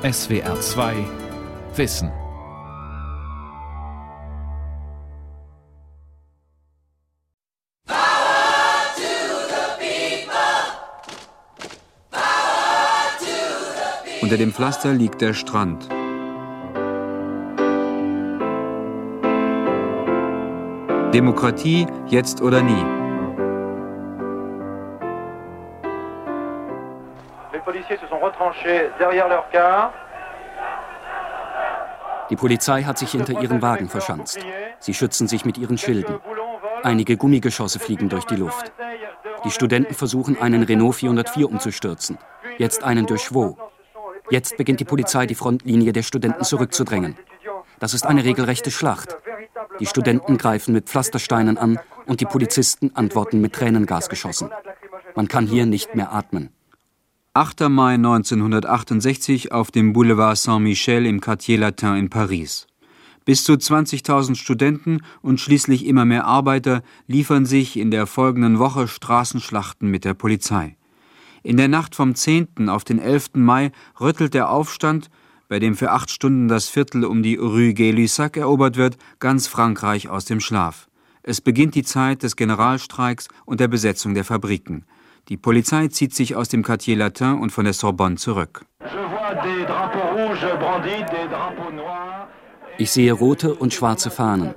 SWR 0.00 0.60
2 0.60 0.94
Wissen. 1.74 2.12
Unter 14.22 14.36
dem 14.36 14.52
Pflaster 14.52 14.92
liegt 14.92 15.20
der 15.20 15.34
Strand. 15.34 15.88
Demokratie 21.12 21.88
jetzt 22.06 22.40
oder 22.40 22.62
nie. 22.62 22.97
Die 32.30 32.36
Polizei 32.36 32.82
hat 32.82 32.98
sich 32.98 33.10
hinter 33.10 33.40
ihren 33.40 33.62
Wagen 33.62 33.88
verschanzt. 33.88 34.38
Sie 34.78 34.94
schützen 34.94 35.28
sich 35.28 35.44
mit 35.44 35.56
ihren 35.58 35.78
Schilden. 35.78 36.20
Einige 36.82 37.16
Gummigeschosse 37.16 37.78
fliegen 37.78 38.08
durch 38.08 38.24
die 38.24 38.36
Luft. 38.36 38.72
Die 39.44 39.50
Studenten 39.50 39.94
versuchen, 39.94 40.40
einen 40.40 40.62
Renault 40.62 40.96
404 40.96 41.48
umzustürzen. 41.48 42.18
Jetzt 42.58 42.84
einen 42.84 43.06
durch 43.06 43.22
Schwo. 43.22 43.56
Jetzt 44.30 44.56
beginnt 44.56 44.80
die 44.80 44.84
Polizei, 44.84 45.26
die 45.26 45.34
Frontlinie 45.34 45.92
der 45.92 46.02
Studenten 46.02 46.44
zurückzudrängen. 46.44 47.16
Das 47.78 47.94
ist 47.94 48.06
eine 48.06 48.24
regelrechte 48.24 48.70
Schlacht. 48.70 49.16
Die 49.80 49.86
Studenten 49.86 50.36
greifen 50.36 50.74
mit 50.74 50.88
Pflastersteinen 50.88 51.56
an 51.56 51.78
und 52.06 52.20
die 52.20 52.26
Polizisten 52.26 52.90
antworten 52.94 53.40
mit 53.40 53.54
Tränengasgeschossen. 53.54 54.50
Man 55.14 55.28
kann 55.28 55.46
hier 55.46 55.66
nicht 55.66 55.94
mehr 55.94 56.12
atmen. 56.12 56.52
8. 57.38 57.68
Mai 57.68 57.94
1968 57.94 59.52
auf 59.52 59.70
dem 59.70 59.92
Boulevard 59.92 60.36
Saint-Michel 60.36 61.06
im 61.06 61.20
Quartier 61.20 61.58
Latin 61.58 61.94
in 61.94 62.10
Paris. 62.10 62.66
Bis 63.24 63.44
zu 63.44 63.52
20.000 63.52 64.34
Studenten 64.34 65.02
und 65.22 65.38
schließlich 65.38 65.86
immer 65.86 66.04
mehr 66.04 66.24
Arbeiter 66.24 66.82
liefern 67.06 67.46
sich 67.46 67.76
in 67.76 67.92
der 67.92 68.08
folgenden 68.08 68.58
Woche 68.58 68.88
Straßenschlachten 68.88 69.88
mit 69.88 70.04
der 70.04 70.14
Polizei. 70.14 70.76
In 71.44 71.56
der 71.56 71.68
Nacht 71.68 71.94
vom 71.94 72.16
10. 72.16 72.68
auf 72.68 72.82
den 72.82 72.98
11. 72.98 73.34
Mai 73.34 73.70
rüttelt 74.00 74.34
der 74.34 74.50
Aufstand, 74.50 75.08
bei 75.46 75.60
dem 75.60 75.76
für 75.76 75.92
acht 75.92 76.10
Stunden 76.10 76.48
das 76.48 76.68
Viertel 76.68 77.04
um 77.04 77.22
die 77.22 77.36
Rue 77.36 77.72
Gay-Lussac 77.72 78.36
erobert 78.36 78.76
wird, 78.76 78.98
ganz 79.20 79.46
Frankreich 79.46 80.08
aus 80.08 80.24
dem 80.24 80.40
Schlaf. 80.40 80.88
Es 81.22 81.40
beginnt 81.40 81.76
die 81.76 81.84
Zeit 81.84 82.24
des 82.24 82.34
Generalstreiks 82.34 83.28
und 83.44 83.60
der 83.60 83.68
Besetzung 83.68 84.14
der 84.14 84.24
Fabriken. 84.24 84.86
Die 85.28 85.36
Polizei 85.36 85.88
zieht 85.88 86.14
sich 86.14 86.36
aus 86.36 86.48
dem 86.48 86.62
Quartier 86.62 86.96
Latin 86.96 87.38
und 87.38 87.50
von 87.50 87.64
der 87.64 87.74
Sorbonne 87.74 88.16
zurück. 88.16 88.64
Ich 92.78 92.90
sehe 92.90 93.12
rote 93.12 93.54
und 93.54 93.74
schwarze 93.74 94.10
Fahnen. 94.10 94.54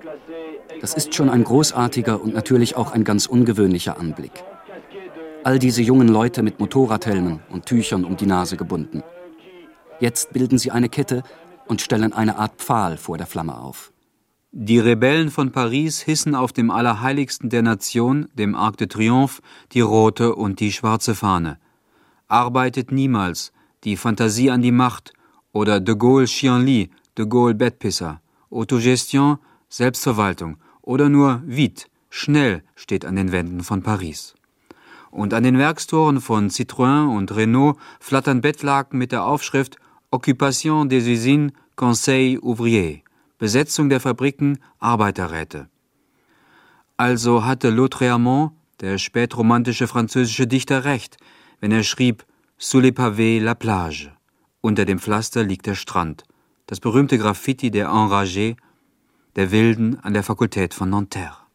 Das 0.80 0.94
ist 0.94 1.14
schon 1.14 1.30
ein 1.30 1.44
großartiger 1.44 2.22
und 2.22 2.34
natürlich 2.34 2.78
auch 2.78 2.94
ein 2.94 3.04
ganz 3.04 3.26
ungewöhnlicher 3.26 4.00
Anblick. 4.00 4.32
All 5.44 5.60
diese 5.60 5.82
jungen 5.82 6.08
Leute 6.08 6.42
mit 6.42 6.60
Motorradhelmen 6.60 7.42
und 7.50 7.66
Tüchern 7.66 8.06
um 8.06 8.16
die 8.16 8.26
Nase 8.26 8.56
gebunden. 8.56 9.04
Jetzt 10.00 10.32
bilden 10.34 10.58
sie 10.58 10.72
eine 10.72 10.88
Kette 10.88 11.24
und 11.68 11.82
stellen 11.82 12.14
eine 12.14 12.38
Art 12.38 12.54
Pfahl 12.58 12.98
vor 12.98 13.18
der 13.18 13.28
Flamme 13.28 13.58
auf. 13.60 13.92
Die 14.54 14.80
Rebellen 14.80 15.32
von 15.32 15.54
Paris 15.54 16.02
hissen 16.02 16.36
auf 16.36 16.52
dem 16.52 16.72
Allerheiligsten 16.72 17.50
der 17.50 17.62
Nation, 17.62 18.28
dem 18.34 18.54
Arc 18.54 18.76
de 18.76 18.88
Triomphe, 18.88 19.42
die 19.72 19.80
rote 19.80 20.36
und 20.36 20.60
die 20.60 20.74
schwarze 20.74 21.16
Fahne. 21.16 21.58
Arbeitet 22.28 22.92
niemals, 22.92 23.54
die 23.86 23.96
Fantasie 23.96 24.52
an 24.52 24.62
die 24.62 24.74
Macht 24.74 25.14
oder 25.54 25.80
de 25.80 25.96
Gaulle 25.96 26.26
Chienlit, 26.26 26.92
de 27.18 27.28
Gaulle 27.28 27.56
Bettpisser, 27.56 28.20
Autogestion, 28.50 29.38
Selbstverwaltung 29.70 30.58
oder 30.82 31.08
nur 31.08 31.42
vite, 31.46 31.86
schnell 32.10 32.62
steht 32.76 33.06
an 33.06 33.16
den 33.16 33.32
Wänden 33.32 33.64
von 33.64 33.84
Paris. 33.84 34.36
Und 35.12 35.34
an 35.34 35.44
den 35.44 35.60
Werkstoren 35.60 36.20
von 36.20 36.50
Citroën 36.50 37.08
und 37.08 37.34
Renault 37.34 37.78
flattern 38.02 38.42
Bettlaken 38.42 39.00
mit 39.00 39.14
der 39.14 39.24
Aufschrift 39.24 39.78
Occupation 40.12 40.90
des 40.90 41.08
usines 41.08 41.54
Conseil 41.78 42.38
ouvrier. 42.42 43.00
Besetzung 43.42 43.90
der 43.90 44.00
Fabriken, 44.00 44.60
Arbeiterräte. 44.78 45.68
Also 46.96 47.44
hatte 47.44 47.72
Lautréamont, 47.72 48.52
der 48.82 49.00
spätromantische 49.00 49.88
französische 49.88 50.46
Dichter, 50.46 50.86
recht, 50.86 51.18
wenn 51.60 51.72
er 51.72 51.82
schrieb 51.82 52.24
Sous 52.60 52.84
les 52.84 52.92
pavés 52.92 53.40
la 53.40 53.56
plage. 53.56 54.12
Unter 54.62 54.86
dem 54.86 55.00
Pflaster 55.00 55.44
liegt 55.44 55.66
der 55.66 55.74
Strand. 55.74 56.24
Das 56.68 56.80
berühmte 56.80 57.18
Graffiti 57.18 57.72
der 57.72 57.90
Enragés, 57.90 58.58
der 59.36 59.50
Wilden 59.50 60.00
an 60.04 60.14
der 60.14 60.22
Fakultät 60.22 60.76
von 60.76 60.92
Nanterre. 60.92 61.48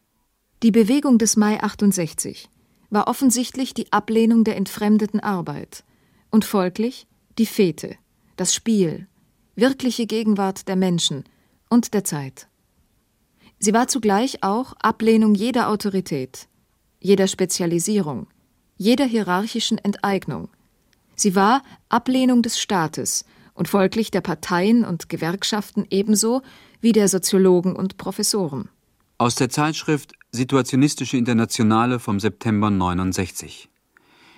Die 0.63 0.71
Bewegung 0.71 1.17
des 1.17 1.37
Mai 1.37 1.63
68 1.63 2.49
war 2.89 3.07
offensichtlich 3.07 3.73
die 3.73 3.93
Ablehnung 3.93 4.43
der 4.43 4.57
entfremdeten 4.57 5.21
Arbeit 5.21 5.85
und 6.31 6.43
folglich 6.43 7.07
die 7.37 7.45
Fete, 7.45 7.95
das 8.35 8.53
Spiel, 8.53 9.07
wirkliche 9.55 10.05
Gegenwart 10.05 10.67
der 10.67 10.75
Menschen– 10.75 11.23
und 11.69 11.93
der 11.93 12.03
Zeit. 12.03 12.47
Sie 13.59 13.73
war 13.73 13.87
zugleich 13.87 14.43
auch 14.43 14.73
Ablehnung 14.79 15.33
jeder 15.33 15.69
Autorität, 15.69 16.47
jeder 16.99 17.27
Spezialisierung, 17.27 18.27
jeder 18.77 19.05
hierarchischen 19.05 19.77
Enteignung. 19.77 20.49
Sie 21.15 21.35
war 21.35 21.63
Ablehnung 21.89 22.43
des 22.43 22.59
Staates 22.59 23.25
und 23.55 23.67
folglich 23.67 24.11
der 24.11 24.21
Parteien 24.21 24.85
und 24.85 25.09
Gewerkschaften 25.09 25.85
ebenso 25.89 26.43
wie 26.79 26.91
der 26.91 27.07
Soziologen 27.07 27.75
und 27.75 27.97
Professoren. 27.97 28.69
Aus 29.17 29.33
der 29.33 29.49
Zeitschrift 29.49 30.13
Situationistische 30.31 31.17
Internationale 31.17 31.99
vom 31.99 32.19
September 32.19 32.69
69. 32.69 33.69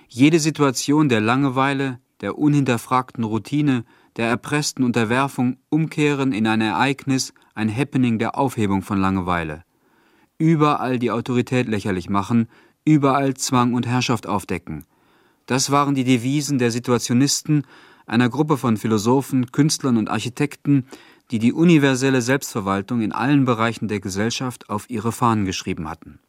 Jede 0.07 0.39
Situation 0.39 1.09
der 1.09 1.19
Langeweile, 1.19 1.99
der 2.21 2.37
unhinterfragten 2.37 3.25
Routine, 3.25 3.83
der 4.17 4.27
erpressten 4.27 4.83
Unterwerfung 4.83 5.57
umkehren 5.69 6.31
in 6.31 6.47
ein 6.47 6.61
Ereignis, 6.61 7.33
ein 7.55 7.75
Happening 7.75 8.19
der 8.19 8.37
Aufhebung 8.37 8.81
von 8.81 8.99
Langeweile. 8.99 9.63
Überall 10.37 10.99
die 10.99 11.11
Autorität 11.11 11.67
lächerlich 11.67 12.09
machen, 12.09 12.47
überall 12.85 13.33
Zwang 13.35 13.73
und 13.73 13.85
Herrschaft 13.85 14.27
aufdecken. 14.27 14.85
Das 15.45 15.71
waren 15.71 15.95
die 15.95 16.03
Devisen 16.03 16.59
der 16.59 16.71
Situationisten, 16.71 17.65
einer 18.05 18.29
Gruppe 18.29 18.57
von 18.57 18.77
Philosophen, 18.77 19.51
Künstlern 19.51 19.97
und 19.97 20.09
Architekten, 20.09 20.85
die 21.31 21.39
die 21.39 21.53
universelle 21.53 22.21
Selbstverwaltung 22.21 23.01
in 23.01 23.11
allen 23.11 23.45
Bereichen 23.45 23.87
der 23.87 23.99
Gesellschaft 23.99 24.69
auf 24.69 24.89
ihre 24.89 25.11
Fahnen 25.11 25.45
geschrieben 25.45 25.89
hatten. 25.89 26.19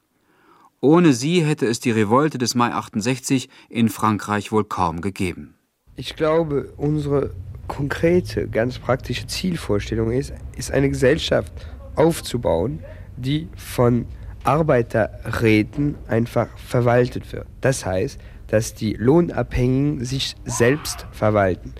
Ohne 0.81 1.12
sie 1.12 1.45
hätte 1.45 1.67
es 1.67 1.81
die 1.81 1.91
Revolte 1.91 2.39
des 2.39 2.55
Mai 2.55 2.73
68 2.73 3.49
in 3.69 3.89
Frankreich 3.89 4.51
wohl 4.53 4.65
kaum 4.65 5.01
gegeben. 5.01 5.55
Ich 5.97 6.17
glaube, 6.17 6.73
unsere 6.77 7.31
konkrete, 7.70 8.48
ganz 8.48 8.81
praktische 8.81 9.28
Zielvorstellung 9.28 10.10
ist, 10.10 10.32
ist 10.56 10.72
eine 10.72 10.88
Gesellschaft 10.88 11.53
aufzubauen, 11.94 12.81
die 13.16 13.48
von 13.54 14.06
Arbeiterräten 14.42 15.94
einfach 16.08 16.48
verwaltet 16.58 17.32
wird. 17.32 17.47
Das 17.60 17.86
heißt, 17.86 18.19
dass 18.48 18.75
die 18.75 18.94
Lohnabhängigen 18.94 20.04
sich 20.04 20.34
selbst 20.44 21.06
verwalten. 21.12 21.72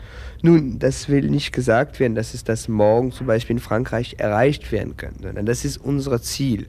Nun, 0.43 0.79
das 0.79 1.09
will 1.09 1.29
nicht 1.29 1.51
gesagt 1.51 1.99
werden, 1.99 2.15
dass 2.15 2.35
es 2.35 2.45
das 2.45 2.69
morgen 2.69 3.11
zum 3.11 3.27
Beispiel 3.27 3.57
in 3.57 3.61
Frankreich 3.61 4.15
erreicht 4.19 4.71
werden 4.71 4.97
kann, 4.97 5.15
sondern 5.21 5.45
das 5.45 5.65
ist 5.65 5.77
unser 5.79 6.23
Ziel. 6.23 6.69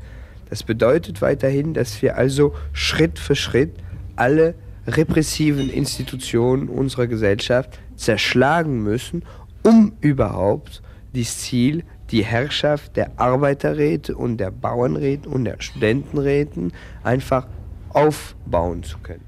Das 0.50 0.64
bedeutet 0.64 1.22
weiterhin, 1.22 1.76
dass 1.76 2.02
wir 2.02 2.18
also 2.18 2.56
Schritt 2.74 3.20
für 3.20 3.36
Schritt 3.36 3.76
alle 4.16 4.56
repressiven 4.88 5.70
Institutionen 5.70 6.70
unserer 6.70 7.06
Gesellschaft 7.06 7.80
zerschlagen 8.02 8.84
müssen, 8.84 9.24
um 9.64 9.94
überhaupt 10.02 10.82
das 11.14 11.40
Ziel, 11.40 11.84
die 12.10 12.24
Herrschaft 12.24 12.98
der 12.98 13.20
Arbeiterräte 13.20 14.16
und 14.16 14.38
der 14.38 14.52
Bauernräte 14.52 15.30
und 15.30 15.46
der 15.46 15.62
Studentenräten 15.62 16.74
einfach 17.04 17.48
aufbauen 17.90 18.84
zu 18.84 18.98
können. 19.00 19.26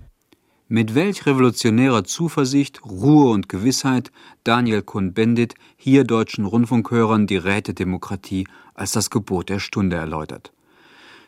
Mit 0.68 0.96
welch 0.96 1.26
revolutionärer 1.26 2.04
Zuversicht, 2.04 2.84
Ruhe 2.86 3.32
und 3.32 3.48
Gewissheit 3.48 4.12
Daniel 4.44 4.82
Cohn-Bendit 4.82 5.56
hier 5.76 6.04
deutschen 6.04 6.46
Rundfunkhörern 6.46 7.28
die 7.28 7.38
Rätedemokratie 7.38 8.48
als 8.74 8.92
das 8.92 9.10
Gebot 9.10 9.50
der 9.50 9.60
Stunde 9.60 9.98
erläutert. 9.98 10.52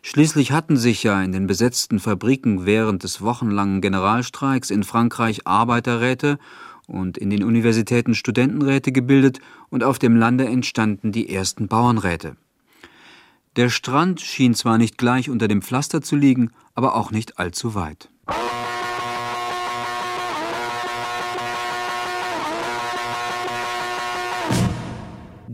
Schließlich 0.02 0.52
hatten 0.52 0.78
sich 0.78 1.04
ja 1.04 1.22
in 1.22 1.32
den 1.32 1.48
besetzten 1.48 2.00
Fabriken 2.00 2.66
während 2.66 3.04
des 3.04 3.22
wochenlangen 3.22 3.82
Generalstreiks 3.82 4.70
in 4.70 4.84
Frankreich 4.84 5.48
Arbeiterräte 5.48 6.38
und 6.88 7.18
in 7.18 7.30
den 7.30 7.44
Universitäten 7.44 8.16
Studentenräte 8.16 8.92
gebildet 8.92 9.40
und 9.70 9.84
auf 9.84 10.00
dem 10.00 10.16
Lande 10.16 10.46
entstanden 10.46 11.12
die 11.12 11.30
ersten 11.30 11.68
Bauernräte. 11.68 12.36
Der 13.56 13.70
Strand 13.70 14.20
schien 14.20 14.54
zwar 14.54 14.78
nicht 14.78 14.98
gleich 14.98 15.30
unter 15.30 15.48
dem 15.48 15.62
Pflaster 15.62 16.02
zu 16.02 16.16
liegen, 16.16 16.52
aber 16.74 16.96
auch 16.96 17.12
nicht 17.12 17.40
allzu 17.40 17.74
weit. 17.74 18.10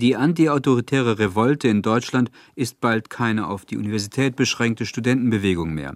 Die 0.01 0.15
antiautoritäre 0.15 1.19
Revolte 1.19 1.67
in 1.67 1.83
Deutschland 1.83 2.31
ist 2.55 2.81
bald 2.81 3.11
keine 3.11 3.45
auf 3.45 3.65
die 3.65 3.77
Universität 3.77 4.35
beschränkte 4.35 4.87
Studentenbewegung 4.87 5.75
mehr. 5.75 5.93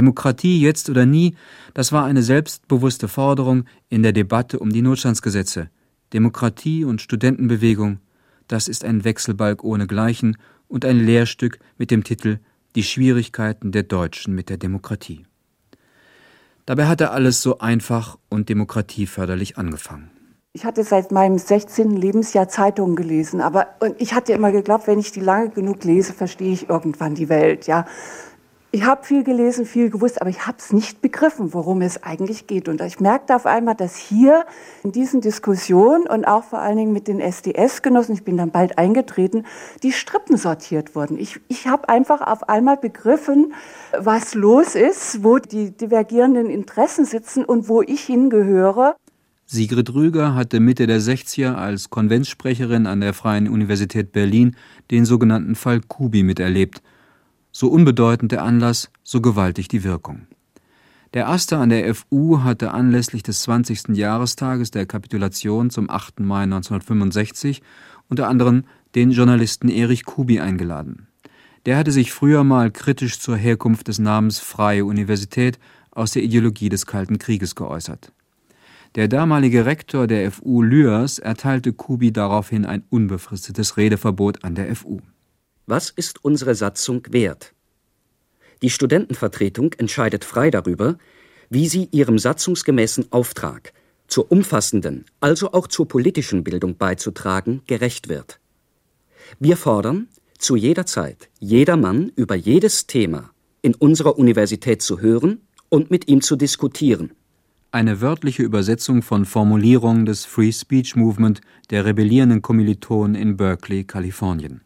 Demokratie 0.00 0.58
jetzt 0.62 0.88
oder 0.88 1.04
nie, 1.04 1.36
das 1.74 1.92
war 1.92 2.06
eine 2.06 2.22
selbstbewusste 2.22 3.06
Forderung 3.06 3.64
in 3.90 4.02
der 4.02 4.12
Debatte 4.12 4.58
um 4.58 4.70
die 4.70 4.80
Notstandsgesetze. 4.80 5.68
Demokratie 6.14 6.84
und 6.84 7.02
Studentenbewegung, 7.02 7.98
das 8.48 8.66
ist 8.66 8.82
ein 8.82 9.04
Wechselbalg 9.04 9.62
ohnegleichen 9.62 10.38
und 10.68 10.86
ein 10.86 11.04
Lehrstück 11.04 11.58
mit 11.76 11.90
dem 11.90 12.02
Titel 12.02 12.38
Die 12.76 12.82
Schwierigkeiten 12.82 13.72
der 13.72 13.82
Deutschen 13.82 14.34
mit 14.34 14.48
der 14.48 14.56
Demokratie. 14.56 15.26
Dabei 16.64 16.86
hatte 16.86 17.10
alles 17.10 17.42
so 17.42 17.58
einfach 17.58 18.16
und 18.30 18.48
demokratieförderlich 18.48 19.58
angefangen. 19.58 20.10
Ich 20.52 20.64
hatte 20.64 20.82
seit 20.82 21.12
meinem 21.12 21.36
16. 21.36 21.96
Lebensjahr 21.96 22.48
Zeitungen 22.48 22.96
gelesen, 22.96 23.42
aber 23.42 23.68
ich 23.98 24.14
hatte 24.14 24.32
immer 24.32 24.50
geglaubt, 24.50 24.86
wenn 24.86 24.98
ich 24.98 25.12
die 25.12 25.20
lange 25.20 25.50
genug 25.50 25.84
lese, 25.84 26.14
verstehe 26.14 26.52
ich 26.52 26.70
irgendwann 26.70 27.14
die 27.14 27.28
Welt, 27.28 27.66
ja. 27.66 27.86
Ich 28.72 28.84
habe 28.84 29.04
viel 29.04 29.24
gelesen, 29.24 29.66
viel 29.66 29.90
gewusst, 29.90 30.20
aber 30.20 30.30
ich 30.30 30.46
habe 30.46 30.58
es 30.60 30.72
nicht 30.72 31.02
begriffen, 31.02 31.52
worum 31.52 31.82
es 31.82 32.04
eigentlich 32.04 32.46
geht. 32.46 32.68
Und 32.68 32.80
ich 32.80 33.00
merkte 33.00 33.34
auf 33.34 33.44
einmal, 33.44 33.74
dass 33.74 33.96
hier 33.96 34.44
in 34.84 34.92
diesen 34.92 35.20
Diskussionen 35.20 36.06
und 36.06 36.24
auch 36.24 36.44
vor 36.44 36.60
allen 36.60 36.76
Dingen 36.76 36.92
mit 36.92 37.08
den 37.08 37.18
SDS-Genossen, 37.18 38.14
ich 38.14 38.22
bin 38.22 38.36
dann 38.36 38.52
bald 38.52 38.78
eingetreten, 38.78 39.44
die 39.82 39.90
Strippen 39.90 40.36
sortiert 40.36 40.94
wurden. 40.94 41.18
Ich, 41.18 41.40
ich 41.48 41.66
habe 41.66 41.88
einfach 41.88 42.20
auf 42.20 42.48
einmal 42.48 42.76
begriffen, 42.76 43.54
was 43.98 44.34
los 44.34 44.76
ist, 44.76 45.24
wo 45.24 45.38
die 45.38 45.72
divergierenden 45.72 46.48
Interessen 46.48 47.04
sitzen 47.04 47.44
und 47.44 47.68
wo 47.68 47.82
ich 47.82 48.02
hingehöre. 48.02 48.94
Sigrid 49.46 49.92
Rüger 49.94 50.36
hatte 50.36 50.60
Mitte 50.60 50.86
der 50.86 51.00
60er 51.00 51.54
als 51.56 51.90
Konventssprecherin 51.90 52.86
an 52.86 53.00
der 53.00 53.14
Freien 53.14 53.48
Universität 53.48 54.12
Berlin 54.12 54.54
den 54.92 55.04
sogenannten 55.04 55.56
Fall 55.56 55.80
Kubi 55.80 56.22
miterlebt– 56.22 56.82
so 57.60 57.68
unbedeutend 57.68 58.32
der 58.32 58.42
Anlass, 58.42 58.90
so 59.02 59.20
gewaltig 59.20 59.68
die 59.68 59.84
Wirkung. 59.84 60.22
Der 61.12 61.28
Aster 61.28 61.58
an 61.58 61.68
der 61.68 61.94
FU 61.94 62.42
hatte 62.42 62.72
anlässlich 62.72 63.22
des 63.22 63.42
20. 63.42 63.88
Jahrestages 63.88 64.70
der 64.70 64.86
Kapitulation 64.86 65.68
zum 65.68 65.90
8. 65.90 66.20
Mai 66.20 66.44
1965 66.44 67.60
unter 68.08 68.28
anderem 68.28 68.64
den 68.94 69.10
Journalisten 69.10 69.68
Erich 69.68 70.06
Kubi 70.06 70.40
eingeladen. 70.40 71.08
Der 71.66 71.76
hatte 71.76 71.92
sich 71.92 72.12
früher 72.12 72.44
mal 72.44 72.70
kritisch 72.70 73.20
zur 73.20 73.36
Herkunft 73.36 73.88
des 73.88 73.98
Namens 73.98 74.38
Freie 74.38 74.86
Universität 74.86 75.58
aus 75.90 76.12
der 76.12 76.22
Ideologie 76.22 76.70
des 76.70 76.86
Kalten 76.86 77.18
Krieges 77.18 77.54
geäußert. 77.56 78.10
Der 78.94 79.06
damalige 79.06 79.66
Rektor 79.66 80.06
der 80.06 80.32
FU 80.32 80.62
Lührs 80.62 81.18
erteilte 81.18 81.74
Kubi 81.74 82.10
daraufhin 82.10 82.64
ein 82.64 82.84
unbefristetes 82.88 83.76
Redeverbot 83.76 84.44
an 84.44 84.54
der 84.54 84.74
FU. 84.74 85.02
Was 85.66 85.90
ist 85.90 86.24
unsere 86.24 86.54
Satzung 86.54 87.06
wert? 87.10 87.54
Die 88.62 88.70
Studentenvertretung 88.70 89.72
entscheidet 89.74 90.24
frei 90.24 90.50
darüber, 90.50 90.98
wie 91.48 91.68
sie 91.68 91.88
ihrem 91.92 92.18
satzungsgemäßen 92.18 93.10
Auftrag, 93.10 93.72
zur 94.06 94.30
umfassenden, 94.30 95.04
also 95.20 95.52
auch 95.52 95.66
zur 95.66 95.88
politischen 95.88 96.44
Bildung 96.44 96.76
beizutragen, 96.76 97.62
gerecht 97.66 98.08
wird. 98.08 98.40
Wir 99.38 99.56
fordern, 99.56 100.08
zu 100.38 100.56
jeder 100.56 100.86
Zeit 100.86 101.28
jedermann 101.38 102.10
über 102.16 102.34
jedes 102.34 102.86
Thema 102.86 103.30
in 103.62 103.74
unserer 103.74 104.18
Universität 104.18 104.82
zu 104.82 105.00
hören 105.00 105.42
und 105.68 105.90
mit 105.90 106.08
ihm 106.08 106.22
zu 106.22 106.36
diskutieren. 106.36 107.12
Eine 107.72 108.00
wörtliche 108.00 108.42
Übersetzung 108.42 109.02
von 109.02 109.24
Formulierungen 109.24 110.06
des 110.06 110.24
Free 110.24 110.50
Speech 110.50 110.96
Movement 110.96 111.40
der 111.70 111.84
rebellierenden 111.84 112.42
Kommilitonen 112.42 113.14
in 113.14 113.36
Berkeley, 113.36 113.84
Kalifornien. 113.84 114.62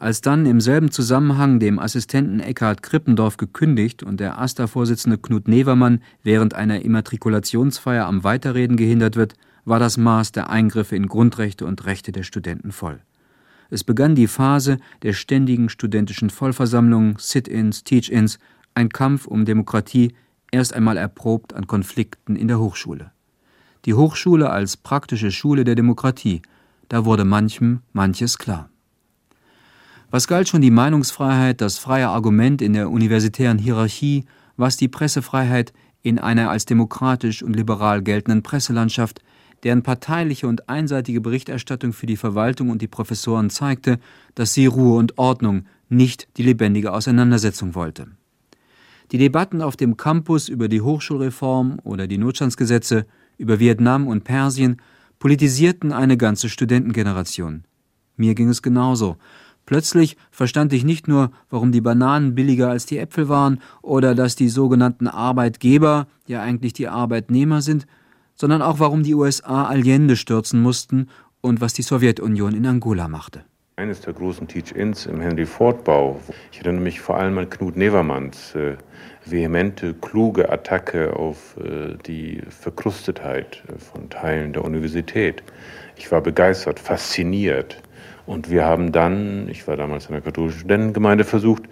Als 0.00 0.22
dann 0.22 0.46
im 0.46 0.62
selben 0.62 0.90
Zusammenhang 0.90 1.60
dem 1.60 1.78
Assistenten 1.78 2.40
Eckhard 2.40 2.82
Krippendorf 2.82 3.36
gekündigt 3.36 4.02
und 4.02 4.18
der 4.18 4.38
AStA-Vorsitzende 4.38 5.18
Knut 5.18 5.46
Nevermann 5.46 6.00
während 6.22 6.54
einer 6.54 6.80
Immatrikulationsfeier 6.80 8.06
am 8.06 8.24
Weiterreden 8.24 8.78
gehindert 8.78 9.16
wird, 9.16 9.34
war 9.66 9.78
das 9.78 9.98
Maß 9.98 10.32
der 10.32 10.48
Eingriffe 10.48 10.96
in 10.96 11.06
Grundrechte 11.06 11.66
und 11.66 11.84
Rechte 11.84 12.12
der 12.12 12.22
Studenten 12.22 12.72
voll. 12.72 13.00
Es 13.68 13.84
begann 13.84 14.14
die 14.14 14.26
Phase 14.26 14.78
der 15.02 15.12
ständigen 15.12 15.68
studentischen 15.68 16.30
Vollversammlungen, 16.30 17.16
Sit-ins, 17.18 17.84
Teach-ins, 17.84 18.38
ein 18.72 18.88
Kampf 18.88 19.26
um 19.26 19.44
Demokratie, 19.44 20.14
erst 20.50 20.72
einmal 20.72 20.96
erprobt 20.96 21.52
an 21.52 21.66
Konflikten 21.66 22.36
in 22.36 22.48
der 22.48 22.58
Hochschule. 22.58 23.10
Die 23.84 23.92
Hochschule 23.92 24.48
als 24.48 24.78
praktische 24.78 25.30
Schule 25.30 25.64
der 25.64 25.74
Demokratie, 25.74 26.40
da 26.88 27.04
wurde 27.04 27.26
manchem 27.26 27.80
manches 27.92 28.38
klar. 28.38 28.70
Was 30.12 30.26
galt 30.26 30.48
schon 30.48 30.60
die 30.60 30.72
Meinungsfreiheit, 30.72 31.60
das 31.60 31.78
freie 31.78 32.08
Argument 32.08 32.60
in 32.60 32.72
der 32.72 32.90
universitären 32.90 33.58
Hierarchie, 33.58 34.24
was 34.56 34.76
die 34.76 34.88
Pressefreiheit 34.88 35.72
in 36.02 36.18
einer 36.18 36.50
als 36.50 36.64
demokratisch 36.64 37.44
und 37.44 37.54
liberal 37.54 38.02
geltenden 38.02 38.42
Presselandschaft, 38.42 39.22
deren 39.62 39.84
parteiliche 39.84 40.48
und 40.48 40.68
einseitige 40.68 41.20
Berichterstattung 41.20 41.92
für 41.92 42.06
die 42.06 42.16
Verwaltung 42.16 42.70
und 42.70 42.82
die 42.82 42.88
Professoren 42.88 43.50
zeigte, 43.50 44.00
dass 44.34 44.52
sie 44.52 44.66
Ruhe 44.66 44.98
und 44.98 45.16
Ordnung, 45.16 45.66
nicht 45.88 46.26
die 46.36 46.42
lebendige 46.42 46.92
Auseinandersetzung 46.92 47.76
wollte. 47.76 48.08
Die 49.12 49.18
Debatten 49.18 49.62
auf 49.62 49.76
dem 49.76 49.96
Campus 49.96 50.48
über 50.48 50.66
die 50.68 50.80
Hochschulreform 50.80 51.78
oder 51.84 52.08
die 52.08 52.18
Notstandsgesetze, 52.18 53.06
über 53.38 53.60
Vietnam 53.60 54.08
und 54.08 54.24
Persien 54.24 54.78
politisierten 55.20 55.92
eine 55.92 56.16
ganze 56.16 56.48
Studentengeneration. 56.48 57.64
Mir 58.16 58.34
ging 58.34 58.48
es 58.48 58.60
genauso, 58.60 59.16
Plötzlich 59.66 60.16
verstand 60.30 60.72
ich 60.72 60.84
nicht 60.84 61.06
nur, 61.06 61.30
warum 61.48 61.72
die 61.72 61.80
Bananen 61.80 62.34
billiger 62.34 62.70
als 62.70 62.86
die 62.86 62.98
Äpfel 62.98 63.28
waren 63.28 63.60
oder 63.82 64.14
dass 64.14 64.34
die 64.34 64.48
sogenannten 64.48 65.06
Arbeitgeber 65.06 66.06
ja 66.26 66.42
eigentlich 66.42 66.72
die 66.72 66.88
Arbeitnehmer 66.88 67.62
sind, 67.62 67.86
sondern 68.34 68.62
auch 68.62 68.80
warum 68.80 69.02
die 69.02 69.14
USA 69.14 69.66
Allende 69.66 70.16
stürzen 70.16 70.60
mussten 70.60 71.08
und 71.40 71.60
was 71.60 71.74
die 71.74 71.82
Sowjetunion 71.82 72.54
in 72.54 72.66
Angola 72.66 73.06
machte. 73.06 73.44
Eines 73.76 74.00
der 74.02 74.12
großen 74.12 74.46
Teach-Ins 74.46 75.06
im 75.06 75.20
Henry-Ford-Bau, 75.20 76.20
ich 76.52 76.60
erinnere 76.60 76.82
mich 76.82 77.00
vor 77.00 77.16
allem 77.16 77.38
an 77.38 77.48
Knut 77.48 77.76
Nevermanns 77.76 78.54
äh, 78.54 78.76
vehemente, 79.24 79.94
kluge 79.94 80.50
Attacke 80.50 81.16
auf 81.16 81.56
äh, 81.56 81.96
die 82.06 82.42
Verkrustetheit 82.48 83.62
äh, 83.68 83.78
von 83.78 84.10
Teilen 84.10 84.52
der 84.52 84.64
Universität. 84.64 85.42
Ich 85.96 86.12
war 86.12 86.20
begeistert, 86.20 86.78
fasziniert 86.78 87.80
und 88.30 88.48
wir 88.48 88.64
haben 88.64 88.92
dann, 88.92 89.48
ich 89.48 89.66
war 89.66 89.76
damals 89.76 90.06
in 90.06 90.12
der 90.12 90.20
katholischen 90.20 90.60
Studentengemeinde, 90.60 91.24
versucht, 91.24 91.64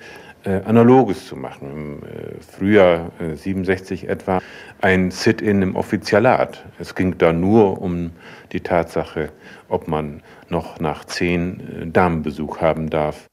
äh, 0.42 0.60
Analoges 0.64 1.28
zu 1.28 1.36
machen. 1.36 1.70
Im 1.70 2.02
äh, 2.02 2.40
Frühjahr 2.40 3.12
äh, 3.20 3.36
67 3.36 4.08
etwa 4.08 4.40
ein 4.80 5.12
Sit-in 5.12 5.62
im 5.62 5.76
Offizialat. 5.76 6.64
Es 6.80 6.96
ging 6.96 7.16
da 7.16 7.32
nur 7.32 7.80
um 7.80 8.10
die 8.50 8.58
Tatsache, 8.58 9.30
ob 9.68 9.86
man 9.86 10.20
noch 10.48 10.80
nach 10.80 11.04
zehn 11.04 11.60
äh, 11.60 11.86
Damenbesuch 11.86 12.60
haben 12.60 12.90
darf. 12.90 13.28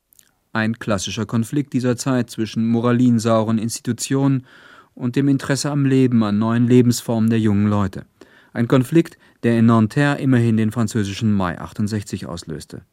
Ein 0.54 0.78
klassischer 0.78 1.26
Konflikt 1.26 1.74
dieser 1.74 1.98
Zeit 1.98 2.30
zwischen 2.30 2.68
moralinsauren 2.68 3.58
Institutionen 3.58 4.46
und 4.94 5.16
dem 5.16 5.30
Interesse 5.30 5.72
am 5.72 5.86
Leben, 5.86 6.24
an 6.24 6.38
neuen 6.38 6.68
Lebensformen 6.68 7.32
der 7.32 7.40
jungen 7.40 7.70
Leute. 7.70 8.06
Ein 8.54 8.68
Konflikt, 8.68 9.18
der 9.42 9.58
in 9.58 9.66
Nanterre 9.66 10.20
immerhin 10.22 10.58
den 10.58 10.72
französischen 10.72 11.34
Mai 11.34 11.60
68 11.60 12.28
auslöste. 12.28 12.84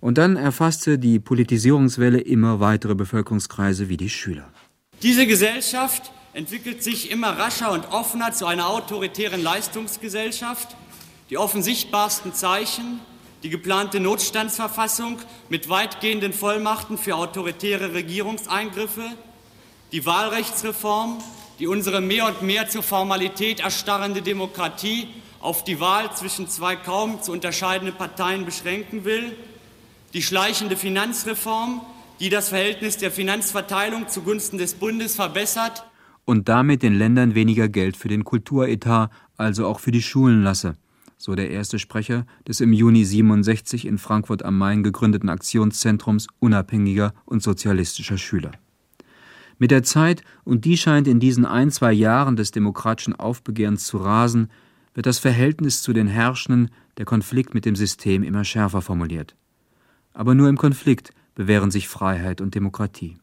Und 0.00 0.16
dann 0.16 0.36
erfasste 0.36 0.98
die 0.98 1.20
Politisierungswelle 1.20 2.20
immer 2.20 2.58
weitere 2.58 2.94
Bevölkerungskreise 2.94 3.88
wie 3.88 3.98
die 3.98 4.08
Schüler. 4.08 4.48
Diese 5.02 5.26
Gesellschaft 5.26 6.10
entwickelt 6.32 6.82
sich 6.82 7.10
immer 7.10 7.38
rascher 7.38 7.72
und 7.72 7.92
offener 7.92 8.32
zu 8.32 8.46
einer 8.46 8.68
autoritären 8.68 9.42
Leistungsgesellschaft. 9.42 10.76
Die 11.28 11.38
offensichtbarsten 11.38 12.34
Zeichen, 12.34 13.00
die 13.42 13.50
geplante 13.50 14.00
Notstandsverfassung 14.00 15.18
mit 15.48 15.68
weitgehenden 15.68 16.32
Vollmachten 16.32 16.98
für 16.98 17.16
autoritäre 17.16 17.94
Regierungseingriffe, 17.94 19.04
die 19.92 20.06
Wahlrechtsreform, 20.06 21.18
die 21.58 21.66
unsere 21.66 22.00
mehr 22.00 22.26
und 22.26 22.42
mehr 22.42 22.68
zur 22.68 22.82
Formalität 22.82 23.60
erstarrende 23.60 24.22
Demokratie 24.22 25.08
auf 25.40 25.64
die 25.64 25.80
Wahl 25.80 26.14
zwischen 26.14 26.48
zwei 26.48 26.76
kaum 26.76 27.22
zu 27.22 27.32
unterscheidenden 27.32 27.96
Parteien 27.96 28.44
beschränken 28.44 29.04
will, 29.04 29.36
die 30.12 30.22
schleichende 30.22 30.76
Finanzreform, 30.76 31.80
die 32.18 32.28
das 32.28 32.48
Verhältnis 32.48 32.96
der 32.98 33.10
Finanzverteilung 33.10 34.08
zugunsten 34.08 34.58
des 34.58 34.74
Bundes 34.74 35.14
verbessert 35.14 35.84
und 36.24 36.48
damit 36.48 36.82
den 36.82 36.94
Ländern 36.94 37.34
weniger 37.34 37.68
Geld 37.68 37.96
für 37.96 38.08
den 38.08 38.24
Kulturetat, 38.24 39.10
also 39.36 39.66
auch 39.66 39.80
für 39.80 39.90
die 39.90 40.02
Schulen 40.02 40.42
lasse, 40.42 40.76
so 41.16 41.34
der 41.34 41.50
erste 41.50 41.78
Sprecher 41.78 42.26
des 42.46 42.60
im 42.60 42.72
Juni 42.72 43.04
67 43.04 43.86
in 43.86 43.98
Frankfurt 43.98 44.44
am 44.44 44.56
Main 44.58 44.82
gegründeten 44.82 45.28
Aktionszentrums 45.28 46.28
unabhängiger 46.38 47.14
und 47.24 47.42
sozialistischer 47.42 48.18
Schüler. 48.18 48.52
Mit 49.58 49.70
der 49.70 49.82
Zeit, 49.82 50.22
und 50.44 50.64
die 50.64 50.78
scheint 50.78 51.06
in 51.06 51.20
diesen 51.20 51.44
ein, 51.44 51.70
zwei 51.70 51.92
Jahren 51.92 52.36
des 52.36 52.50
demokratischen 52.50 53.14
Aufbegehrens 53.14 53.84
zu 53.84 53.98
rasen, 53.98 54.50
wird 54.94 55.06
das 55.06 55.18
Verhältnis 55.18 55.82
zu 55.82 55.92
den 55.92 56.06
Herrschenden, 56.06 56.70
der 56.96 57.04
Konflikt 57.04 57.54
mit 57.54 57.64
dem 57.64 57.76
System 57.76 58.22
immer 58.22 58.44
schärfer 58.44 58.82
formuliert. 58.82 59.36
Aber 60.12 60.34
nur 60.34 60.48
im 60.48 60.56
Konflikt 60.56 61.12
bewähren 61.34 61.70
sich 61.70 61.88
Freiheit 61.88 62.40
und 62.40 62.54
Demokratie. 62.54 63.18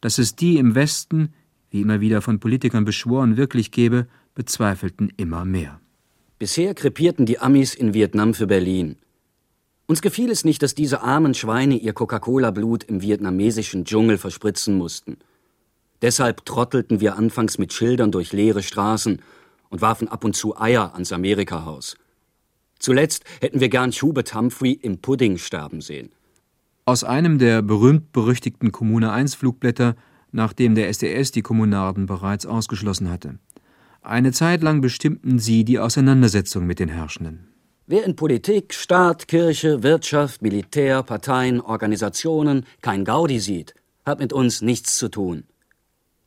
Dass 0.00 0.18
es 0.18 0.36
die 0.36 0.58
im 0.58 0.74
Westen, 0.74 1.32
wie 1.70 1.80
immer 1.80 2.00
wieder 2.00 2.22
von 2.22 2.40
Politikern 2.40 2.84
beschworen, 2.84 3.36
wirklich 3.36 3.70
gebe, 3.70 4.06
bezweifelten 4.34 5.12
immer 5.16 5.44
mehr. 5.44 5.80
Bisher 6.38 6.74
krepierten 6.74 7.24
die 7.26 7.38
Amis 7.38 7.74
in 7.74 7.94
Vietnam 7.94 8.34
für 8.34 8.46
Berlin. 8.46 8.96
Uns 9.86 10.02
gefiel 10.02 10.30
es 10.30 10.44
nicht, 10.44 10.62
dass 10.62 10.74
diese 10.74 11.02
armen 11.02 11.32
Schweine 11.32 11.76
ihr 11.76 11.92
Coca-Cola-Blut 11.92 12.84
im 12.84 13.00
vietnamesischen 13.00 13.84
Dschungel 13.84 14.18
verspritzen 14.18 14.76
mussten. 14.76 15.18
Deshalb 16.02 16.44
trottelten 16.44 17.00
wir 17.00 17.16
anfangs 17.16 17.56
mit 17.56 17.72
Schildern 17.72 18.10
durch 18.10 18.32
leere 18.32 18.62
Straßen 18.62 19.22
und 19.70 19.80
warfen 19.80 20.08
ab 20.08 20.24
und 20.24 20.34
zu 20.34 20.58
Eier 20.58 20.92
ans 20.94 21.12
Amerikahaus. 21.12 21.96
Zuletzt 22.78 23.24
hätten 23.40 23.60
wir 23.60 23.68
gern 23.68 23.90
Hubert 23.90 24.34
Humphrey 24.34 24.72
im 24.72 24.98
Pudding 24.98 25.38
sterben 25.38 25.80
sehen. 25.80 26.10
Aus 26.84 27.02
einem 27.02 27.38
der 27.38 27.62
berühmt-berüchtigten 27.62 28.70
Kommune 28.70 29.10
1 29.10 29.34
Flugblätter, 29.34 29.96
nachdem 30.30 30.74
der 30.74 30.88
SDS 30.88 31.32
die 31.32 31.42
Kommunarden 31.42 32.06
bereits 32.06 32.46
ausgeschlossen 32.46 33.10
hatte. 33.10 33.38
Eine 34.02 34.30
Zeit 34.30 34.62
lang 34.62 34.82
bestimmten 34.82 35.38
sie 35.40 35.64
die 35.64 35.80
Auseinandersetzung 35.80 36.64
mit 36.64 36.78
den 36.78 36.88
Herrschenden. 36.88 37.48
Wer 37.88 38.04
in 38.04 38.16
Politik, 38.16 38.74
Staat, 38.74 39.26
Kirche, 39.28 39.82
Wirtschaft, 39.82 40.42
Militär, 40.42 41.02
Parteien, 41.02 41.60
Organisationen 41.60 42.66
kein 42.82 43.04
Gaudi 43.04 43.40
sieht, 43.40 43.74
hat 44.04 44.20
mit 44.20 44.32
uns 44.32 44.62
nichts 44.62 44.96
zu 44.98 45.08
tun. 45.08 45.44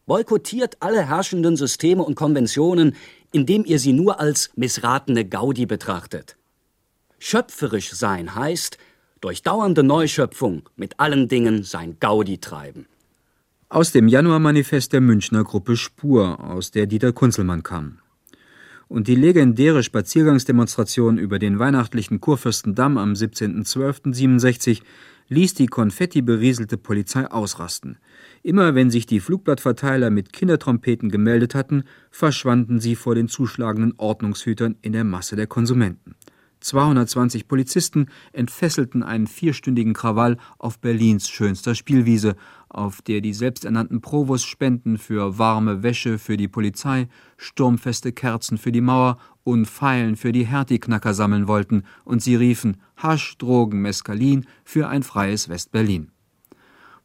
Boykottiert 0.06 0.77
alle 0.82 1.08
herrschenden 1.08 1.56
Systeme 1.56 2.03
und 2.03 2.15
Konventionen, 2.15 2.96
indem 3.32 3.63
ihr 3.63 3.77
sie 3.77 3.94
nur 3.94 4.20
als 4.20 4.50
missratene 4.56 5.24
Gaudi 5.24 5.65
betrachtet. 5.65 6.38
Schöpferisch 7.19 7.91
sein 7.91 8.33
heißt, 8.35 8.77
durch 9.21 9.43
dauernde 9.43 9.83
Neuschöpfung 9.83 10.69
mit 10.75 10.99
allen 10.99 11.27
Dingen 11.27 11.63
sein 11.63 11.97
Gaudi 11.99 12.39
treiben. 12.39 12.85
Aus 13.67 13.91
dem 13.91 14.07
Januarmanifest 14.07 14.93
der 14.93 15.01
Münchner 15.01 15.43
Gruppe 15.43 15.75
Spur, 15.77 16.39
aus 16.39 16.71
der 16.71 16.88
Dieter 16.88 17.11
Kunzelmann 17.13 17.61
kam. 17.61 17.99
Und 18.88 19.07
die 19.07 19.15
legendäre 19.15 19.83
Spaziergangsdemonstration 19.83 21.19
über 21.19 21.38
den 21.38 21.59
weihnachtlichen 21.59 22.19
Kurfürstendamm 22.19 22.97
am 22.97 23.13
17.12.67 23.13 24.81
ließ 25.27 25.53
die 25.53 25.67
konfettiberieselte 25.67 26.77
Polizei 26.77 27.29
ausrasten. 27.29 27.99
Immer 28.41 28.73
wenn 28.73 28.89
sich 28.89 29.05
die 29.05 29.19
Flugblattverteiler 29.19 30.09
mit 30.09 30.33
Kindertrompeten 30.33 31.09
gemeldet 31.09 31.53
hatten, 31.53 31.83
verschwanden 32.09 32.79
sie 32.79 32.95
vor 32.95 33.13
den 33.13 33.27
zuschlagenden 33.27 33.93
Ordnungshütern 33.97 34.77
in 34.81 34.93
der 34.93 35.03
Masse 35.03 35.35
der 35.35 35.45
Konsumenten. 35.45 36.15
220 36.61 37.47
Polizisten 37.47 38.07
entfesselten 38.33 39.03
einen 39.03 39.27
vierstündigen 39.27 39.93
Krawall 39.93 40.37
auf 40.57 40.79
Berlins 40.79 41.29
schönster 41.29 41.75
Spielwiese, 41.75 42.35
auf 42.67 43.01
der 43.01 43.21
die 43.21 43.33
selbsternannten 43.33 44.01
Provostspenden 44.01 44.97
für 44.97 45.37
warme 45.37 45.83
Wäsche 45.83 46.19
für 46.19 46.37
die 46.37 46.47
Polizei, 46.47 47.07
sturmfeste 47.37 48.11
Kerzen 48.11 48.57
für 48.57 48.71
die 48.71 48.81
Mauer 48.81 49.17
und 49.43 49.67
Pfeilen 49.67 50.15
für 50.15 50.31
die 50.31 50.45
Hertie-Knacker 50.45 51.13
sammeln 51.13 51.47
wollten, 51.47 51.83
und 52.03 52.21
sie 52.21 52.35
riefen 52.35 52.77
Hasch, 52.97 53.37
Drogen, 53.37 53.81
Mescalin 53.81 54.45
für 54.63 54.87
ein 54.87 55.03
freies 55.03 55.49
West-Berlin. 55.49 56.11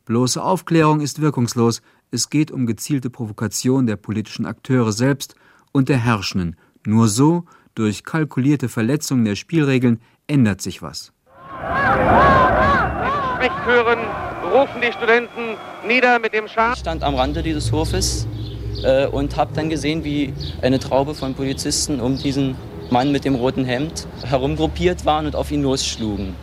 Bloße 0.04 0.42
Aufklärung 0.42 1.00
ist 1.00 1.20
wirkungslos, 1.20 1.80
es 2.10 2.28
geht 2.28 2.50
um 2.50 2.66
gezielte 2.66 3.08
Provokation 3.08 3.86
der 3.86 3.96
politischen 3.96 4.46
Akteure 4.46 4.92
selbst 4.92 5.34
und 5.72 5.88
der 5.88 5.98
Herrschenden. 5.98 6.56
Nur 6.86 7.08
so 7.08 7.44
durch 7.74 8.04
kalkulierte 8.04 8.68
Verletzungen 8.68 9.24
der 9.24 9.36
Spielregeln 9.36 10.00
ändert 10.26 10.60
sich 10.62 10.82
was. 10.82 11.12
Mit 13.40 13.52
Sprechchören 13.52 13.98
rufen 14.52 14.80
die 14.80 14.92
Studenten 14.92 15.56
nieder 15.86 16.18
mit 16.18 16.32
dem 16.32 16.48
Schaf. 16.48 16.74
Ich 16.74 16.80
stand 16.80 17.02
am 17.02 17.14
Rande 17.14 17.42
dieses 17.42 17.72
Hofes 17.72 18.26
äh, 18.82 19.06
und 19.06 19.36
habe 19.36 19.52
dann 19.54 19.68
gesehen, 19.68 20.04
wie 20.04 20.32
eine 20.62 20.78
Traube 20.78 21.14
von 21.14 21.34
Polizisten 21.34 22.00
um 22.00 22.16
diesen 22.16 22.56
Mann 22.90 23.12
mit 23.12 23.24
dem 23.24 23.34
roten 23.34 23.64
Hemd 23.64 24.06
herumgruppiert 24.24 25.04
waren 25.04 25.26
und 25.26 25.36
auf 25.36 25.50
ihn 25.50 25.62
losschlugen. 25.62 26.34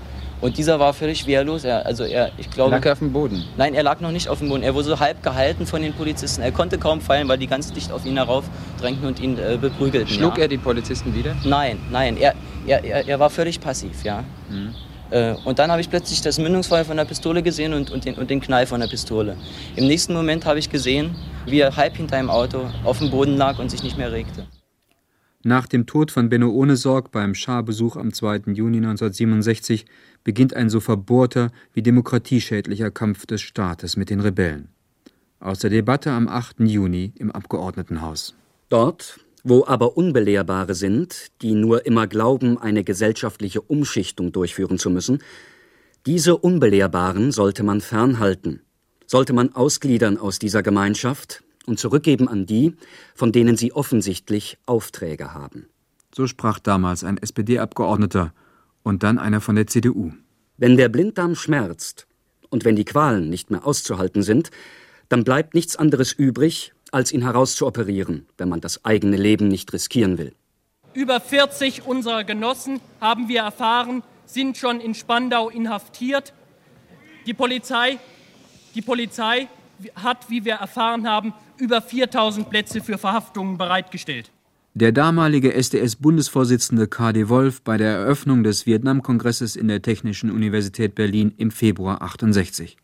Und 0.42 0.58
dieser 0.58 0.80
war 0.80 0.94
völlig 0.94 1.28
wehrlos. 1.28 1.64
Er, 1.64 1.86
also 1.86 2.04
er, 2.04 2.32
ich 2.38 2.50
glaube, 2.50 2.72
lag 2.72 2.86
er 2.86 2.94
auf 2.94 3.00
dem 3.00 3.14
Boden? 3.14 3.44
Nein, 3.58 3.76
er 3.76 3.84
lag 3.84 4.00
noch 4.02 4.12
nicht 4.12 4.28
auf 4.28 4.40
dem 4.40 4.50
Boden. 4.50 4.64
Er 4.64 4.74
wurde 4.74 4.86
so 4.86 5.00
halb 5.00 5.22
gehalten 5.22 5.68
von 5.68 5.82
den 5.82 5.94
Polizisten. 5.94 6.42
Er 6.42 6.52
konnte 6.52 6.80
kaum 6.80 7.00
fallen, 7.00 7.28
weil 7.28 7.38
die 7.38 7.48
ganz 7.48 7.72
dicht 7.72 7.92
auf 7.92 8.06
ihn 8.06 8.18
heraufdrängten 8.18 9.08
und 9.08 9.20
ihn 9.20 9.38
äh, 9.38 9.58
beprügelten. 9.62 10.10
Schlug 10.10 10.38
ja. 10.38 10.44
er 10.44 10.48
die 10.48 10.58
Polizisten 10.58 11.14
wieder? 11.14 11.36
Nein, 11.46 11.78
nein. 11.92 12.18
Er, 12.18 12.34
er, 12.66 12.84
er, 12.84 13.08
er 13.08 13.20
war 13.20 13.30
völlig 13.30 13.62
passiv, 13.62 14.04
ja. 14.04 14.24
Mhm. 14.50 14.74
Äh, 15.12 15.36
und 15.46 15.60
dann 15.60 15.70
habe 15.70 15.82
ich 15.82 15.90
plötzlich 15.90 16.22
das 16.22 16.40
Mündungsfeuer 16.40 16.86
von 16.86 16.98
der 16.98 17.06
Pistole 17.06 17.44
gesehen 17.44 17.74
und, 17.74 17.92
und, 17.92 18.06
den, 18.06 18.16
und 18.16 18.30
den 18.30 18.42
Knall 18.42 18.66
von 18.66 18.80
der 18.80 18.88
Pistole. 18.88 19.38
Im 19.76 19.86
nächsten 19.86 20.14
Moment 20.14 20.46
habe 20.46 20.58
ich 20.58 20.70
gesehen, 20.70 21.16
wie 21.46 21.60
er 21.60 21.76
halb 21.76 21.98
hinter 21.98 22.18
einem 22.18 22.30
Auto 22.30 22.70
auf 22.84 22.98
dem 22.98 23.12
Boden 23.12 23.38
lag 23.38 23.60
und 23.60 23.70
sich 23.70 23.84
nicht 23.84 23.98
mehr 23.98 24.12
regte. 24.12 24.48
Nach 25.44 25.66
dem 25.66 25.88
Tod 25.88 26.12
von 26.12 26.30
Benno 26.30 26.50
Ohnesorg 26.50 27.12
beim 27.12 27.34
Scharbesuch 27.34 27.98
am 27.98 28.14
2. 28.14 28.54
Juni 28.54 28.78
1967 28.78 29.86
beginnt 30.24 30.56
ein 30.56 30.70
so 30.70 30.80
verbohrter 30.80 31.52
wie 31.74 31.82
demokratieschädlicher 31.82 32.92
Kampf 32.92 33.26
des 33.26 33.42
Staates 33.42 33.98
mit 33.98 34.10
den 34.10 34.20
Rebellen. 34.20 34.70
Aus 35.40 35.60
der 35.60 35.70
Debatte 35.70 36.12
am 36.12 36.28
8. 36.28 36.60
Juni 36.60 37.14
im 37.18 37.32
Abgeordnetenhaus. 37.32 38.36
Dort, 38.70 39.20
wo 39.44 39.66
aber 39.66 39.98
Unbelehrbare 39.98 40.76
sind, 40.76 41.32
die 41.42 41.54
nur 41.54 41.86
immer 41.86 42.08
glauben, 42.08 42.58
eine 42.58 42.84
gesellschaftliche 42.84 43.62
Umschichtung 43.62 44.32
durchführen 44.32 44.78
zu 44.78 44.90
müssen, 44.90 45.20
diese 46.06 46.38
Unbelehrbaren 46.38 47.32
sollte 47.32 47.64
man 47.64 47.82
fernhalten, 47.82 48.62
sollte 49.06 49.34
man 49.34 49.54
ausgliedern 49.54 50.18
aus 50.18 50.40
dieser 50.40 50.64
Gemeinschaft 50.64 51.44
und 51.66 51.80
zurückgeben 51.80 52.28
an 52.28 52.46
die, 52.46 52.76
von 53.14 53.32
denen 53.32 53.56
sie 53.56 53.74
offensichtlich 53.74 54.58
Aufträge 54.66 55.34
haben. 55.34 55.68
So 56.14 56.28
sprach 56.28 56.60
damals 56.60 57.04
ein 57.04 57.18
SPD-Abgeordneter 57.18 58.34
und 58.84 59.04
dann 59.04 59.20
einer 59.20 59.42
von 59.42 59.56
der 59.56 59.68
CDU. 59.68 60.12
Wenn 60.58 60.78
der 60.78 60.90
Blinddarm 60.90 61.36
schmerzt 61.36 62.08
und 62.50 62.66
wenn 62.66 62.76
die 62.76 62.86
Qualen 62.86 63.30
nicht 63.30 63.52
mehr 63.52 63.66
auszuhalten 63.66 64.24
sind, 64.24 64.52
dann 65.10 65.24
bleibt 65.24 65.54
nichts 65.54 65.76
anderes 65.76 66.14
übrig, 66.14 66.74
als 66.92 67.12
ihn 67.12 67.22
herauszuoperieren, 67.22 68.28
wenn 68.38 68.50
man 68.50 68.62
das 68.62 68.86
eigene 68.86 69.18
Leben 69.18 69.48
nicht 69.48 69.72
riskieren 69.74 70.18
will. 70.18 70.34
Über 70.94 71.20
40 71.20 71.86
unserer 71.86 72.24
Genossen 72.24 72.82
haben 73.00 73.30
wir 73.30 73.42
erfahren, 73.42 74.04
sind 74.26 74.58
schon 74.58 74.80
in 74.82 74.94
Spandau 74.94 75.50
inhaftiert. 75.50 76.34
Die 77.26 77.34
Polizei, 77.34 77.98
die 78.76 78.82
Polizei 78.82 79.48
hat, 79.96 80.30
wie 80.30 80.46
wir 80.46 80.56
erfahren 80.56 81.08
haben, 81.08 81.34
über 81.58 81.82
4000 81.82 82.50
Plätze 82.50 82.82
für 82.82 82.98
Verhaftungen 82.98 83.58
bereitgestellt. 83.58 84.32
Der 84.74 84.94
damalige 84.94 85.54
SDS-Bundesvorsitzende 85.54 86.88
K.D. 86.88 87.28
Wolf 87.28 87.62
bei 87.62 87.76
der 87.76 87.90
Eröffnung 87.90 88.42
des 88.42 88.66
Vietnamkongresses 88.66 89.58
in 89.58 89.68
der 89.68 89.82
Technischen 89.82 90.32
Universität 90.32 90.96
Berlin 90.96 91.34
im 91.36 91.52
Februar 91.52 92.02
68. 92.02 92.78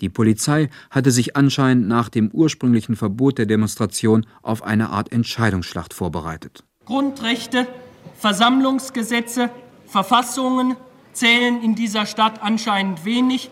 Die 0.00 0.08
Polizei 0.08 0.70
hatte 0.90 1.10
sich 1.10 1.34
anscheinend 1.34 1.88
nach 1.88 2.08
dem 2.08 2.30
ursprünglichen 2.30 2.94
Verbot 2.94 3.38
der 3.38 3.46
Demonstration 3.46 4.26
auf 4.42 4.62
eine 4.62 4.90
Art 4.90 5.10
Entscheidungsschlacht 5.10 5.92
vorbereitet. 5.92 6.62
Grundrechte, 6.84 7.66
Versammlungsgesetze, 8.16 9.50
Verfassungen 9.86 10.76
zählen 11.12 11.60
in 11.64 11.74
dieser 11.74 12.06
Stadt 12.06 12.42
anscheinend 12.42 13.04
wenig, 13.04 13.50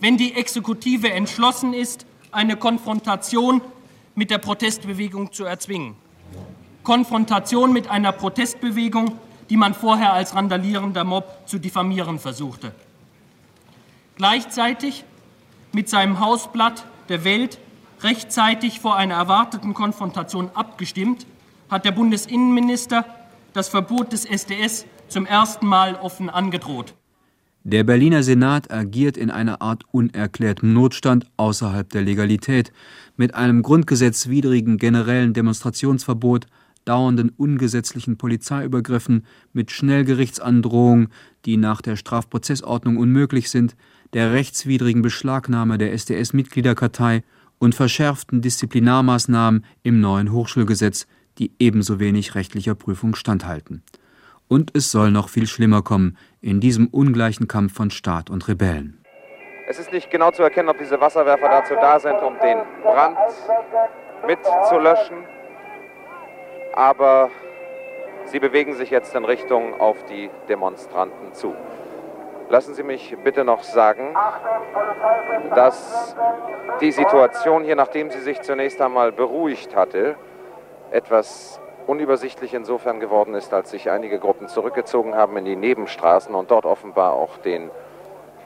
wenn 0.00 0.18
die 0.18 0.34
Exekutive 0.34 1.10
entschlossen 1.10 1.72
ist, 1.72 2.04
eine 2.30 2.56
Konfrontation 2.56 3.62
mit 4.14 4.30
der 4.30 4.38
Protestbewegung 4.38 5.32
zu 5.32 5.44
erzwingen. 5.44 5.96
Konfrontation 6.82 7.72
mit 7.72 7.88
einer 7.88 8.12
Protestbewegung, 8.12 9.12
die 9.50 9.56
man 9.56 9.74
vorher 9.74 10.12
als 10.12 10.34
randalierender 10.34 11.04
Mob 11.04 11.46
zu 11.46 11.58
diffamieren 11.58 12.18
versuchte. 12.18 12.72
Gleichzeitig 14.16 15.04
mit 15.72 15.88
seinem 15.88 16.20
Hausblatt 16.20 16.84
der 17.08 17.24
Welt 17.24 17.58
rechtzeitig 18.02 18.80
vor 18.80 18.96
einer 18.96 19.14
erwarteten 19.14 19.74
Konfrontation 19.74 20.50
abgestimmt, 20.54 21.26
hat 21.70 21.84
der 21.84 21.92
Bundesinnenminister 21.92 23.04
das 23.52 23.68
Verbot 23.68 24.12
des 24.12 24.24
SDS 24.24 24.86
zum 25.08 25.26
ersten 25.26 25.66
Mal 25.66 25.94
offen 25.94 26.30
angedroht. 26.30 26.94
Der 27.64 27.84
Berliner 27.84 28.24
Senat 28.24 28.72
agiert 28.72 29.16
in 29.16 29.30
einer 29.30 29.62
Art 29.62 29.84
unerklärtem 29.92 30.72
Notstand 30.72 31.26
außerhalb 31.36 31.88
der 31.90 32.02
Legalität, 32.02 32.72
mit 33.16 33.34
einem 33.34 33.62
grundgesetzwidrigen 33.62 34.78
generellen 34.78 35.32
Demonstrationsverbot, 35.32 36.46
dauernden 36.84 37.30
ungesetzlichen 37.30 38.16
Polizeiübergriffen, 38.16 39.26
mit 39.52 39.70
Schnellgerichtsandrohungen, 39.70 41.08
die 41.44 41.56
nach 41.56 41.82
der 41.82 41.96
Strafprozessordnung 41.96 42.96
unmöglich 42.96 43.50
sind, 43.50 43.76
der 44.12 44.32
rechtswidrigen 44.32 45.02
Beschlagnahme 45.02 45.78
der 45.78 45.92
SDS-Mitgliederkartei 45.92 47.22
und 47.58 47.74
verschärften 47.74 48.42
Disziplinarmaßnahmen 48.42 49.64
im 49.82 50.00
neuen 50.00 50.32
Hochschulgesetz, 50.32 51.06
die 51.38 51.52
ebenso 51.58 52.00
wenig 52.00 52.34
rechtlicher 52.34 52.74
Prüfung 52.74 53.14
standhalten. 53.14 53.82
Und 54.48 54.70
es 54.76 54.90
soll 54.90 55.10
noch 55.10 55.28
viel 55.28 55.46
schlimmer 55.46 55.82
kommen 55.82 56.18
in 56.40 56.60
diesem 56.60 56.88
ungleichen 56.88 57.48
Kampf 57.48 57.72
von 57.74 57.90
Staat 57.90 58.28
und 58.28 58.48
Rebellen. 58.48 58.98
Es 59.68 59.78
ist 59.78 59.92
nicht 59.92 60.10
genau 60.10 60.30
zu 60.30 60.42
erkennen, 60.42 60.68
ob 60.68 60.78
diese 60.78 61.00
Wasserwerfer 61.00 61.48
dazu 61.48 61.74
da 61.74 61.98
sind, 61.98 62.16
um 62.16 62.34
den 62.42 62.58
Brand 62.82 63.16
mitzulöschen, 64.26 65.24
aber 66.72 67.30
sie 68.26 68.40
bewegen 68.40 68.74
sich 68.74 68.90
jetzt 68.90 69.14
in 69.14 69.24
Richtung 69.24 69.80
auf 69.80 70.04
die 70.04 70.30
Demonstranten 70.48 71.32
zu. 71.32 71.54
Lassen 72.48 72.74
Sie 72.74 72.82
mich 72.82 73.16
bitte 73.24 73.44
noch 73.44 73.62
sagen, 73.62 74.14
dass 75.54 76.14
die 76.80 76.92
Situation 76.92 77.64
hier, 77.64 77.76
nachdem 77.76 78.10
sie 78.10 78.20
sich 78.20 78.42
zunächst 78.42 78.80
einmal 78.82 79.10
beruhigt 79.10 79.74
hatte, 79.74 80.16
etwas 80.90 81.60
unübersichtlich 81.86 82.54
insofern 82.54 83.00
geworden 83.00 83.34
ist, 83.34 83.52
als 83.54 83.70
sich 83.70 83.90
einige 83.90 84.18
Gruppen 84.18 84.48
zurückgezogen 84.48 85.14
haben 85.14 85.36
in 85.38 85.44
die 85.44 85.56
Nebenstraßen 85.56 86.34
und 86.34 86.50
dort 86.50 86.66
offenbar 86.66 87.14
auch 87.14 87.38
den, 87.38 87.70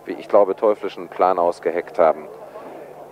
wie 0.04 0.12
ich 0.12 0.28
glaube, 0.28 0.54
teuflischen 0.56 1.08
Plan 1.08 1.38
ausgeheckt 1.38 1.98
haben, 1.98 2.28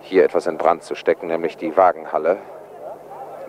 hier 0.01 0.23
etwas 0.23 0.47
in 0.47 0.57
Brand 0.57 0.83
zu 0.83 0.95
stecken, 0.95 1.27
nämlich 1.27 1.57
die 1.57 1.75
Wagenhalle 1.75 2.37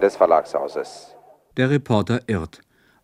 des 0.01 0.17
Verlagshauses. 0.17 1.16
Der 1.57 1.71
Reporter 1.71 2.29
irrt. 2.29 2.61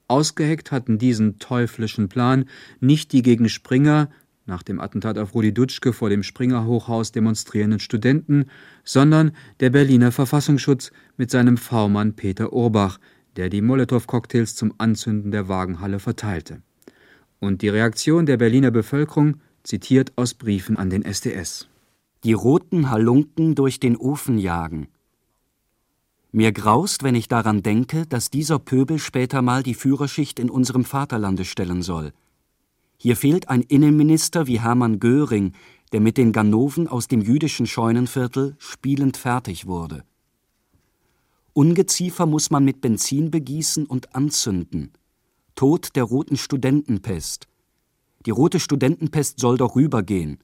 Ausgeheckt 0.09 0.73
hatten 0.73 0.99
diesen 0.99 1.39
teuflischen 1.39 2.09
Plan 2.09 2.45
nicht 2.81 3.13
die 3.13 3.23
gegen 3.23 3.49
Springer, 3.49 4.11
nach 4.45 4.63
dem 4.63 4.81
Attentat 4.81 5.19
auf 5.19 5.35
Rudi 5.35 5.55
Dutschke 5.55 5.93
vor 5.93 6.11
dem 6.11 6.23
Springer 6.23 6.67
Hochhaus 6.67 7.13
demonstrierenden 7.13 7.81
Studenten, 7.81 8.47
sondern 8.85 9.33
der 9.61 9.71
Berliner 9.71 10.13
Verfassungsschutz 10.13 10.91
mit 11.17 11.31
seinem 11.31 11.57
V-Mann 11.57 12.15
Peter 12.15 12.53
Urbach, 12.53 12.99
der 13.37 13.49
die 13.49 13.63
Molotow-Cocktails 13.63 14.57
zum 14.57 14.75
Anzünden 14.79 15.31
der 15.31 15.49
Wagenhalle 15.49 15.99
verteilte. 15.99 16.63
Und 17.39 17.63
die 17.63 17.69
Reaktion 17.69 18.27
der 18.27 18.37
Berliner 18.37 18.71
Bevölkerung 18.71 19.37
zitiert 19.63 20.13
aus 20.17 20.35
Briefen 20.35 20.77
an 20.77 20.91
den 20.91 21.05
SDS. 21.05 21.69
Die 22.25 22.35
roten 22.35 22.91
Halunken 22.91 23.55
durch 23.55 23.81
den 23.81 23.97
Ofen 23.97 24.39
jagen. 24.39 24.89
Mir 26.35 26.53
graust, 26.53 27.03
wenn 27.03 27.15
ich 27.15 27.29
daran 27.29 27.63
denke, 27.63 28.07
dass 28.07 28.31
dieser 28.31 28.59
Pöbel 28.59 28.99
später 28.99 29.43
mal 29.43 29.63
die 29.63 29.75
Führerschicht 29.75 30.39
in 30.39 30.49
unserem 30.49 30.85
Vaterlande 30.85 31.45
stellen 31.45 31.83
soll. 31.83 32.15
Hier 32.97 33.17
fehlt 33.17 33.51
ein 33.51 33.61
Innenminister 33.61 34.47
wie 34.47 34.61
Hermann 34.61 34.99
Göring, 34.99 35.53
der 35.93 36.01
mit 36.01 36.17
den 36.17 36.33
Ganoven 36.33 36.89
aus 36.89 37.07
dem 37.07 37.21
jüdischen 37.21 37.67
Scheunenviertel 37.67 38.57
spielend 38.59 39.19
fertig 39.19 39.67
wurde. 39.67 40.05
Ungeziefer 41.53 42.25
muss 42.25 42.51
man 42.51 42.65
mit 42.65 42.81
Benzin 42.81 43.31
begießen 43.31 43.85
und 43.85 44.15
anzünden. 44.15 44.93
Tod 45.55 45.95
der 45.97 46.05
roten 46.05 46.39
Studentenpest. 46.39 47.47
Die 48.25 48.31
rote 48.31 48.59
Studentenpest 48.59 49.39
soll 49.39 49.59
doch 49.59 49.77
rübergehen. 49.77 50.39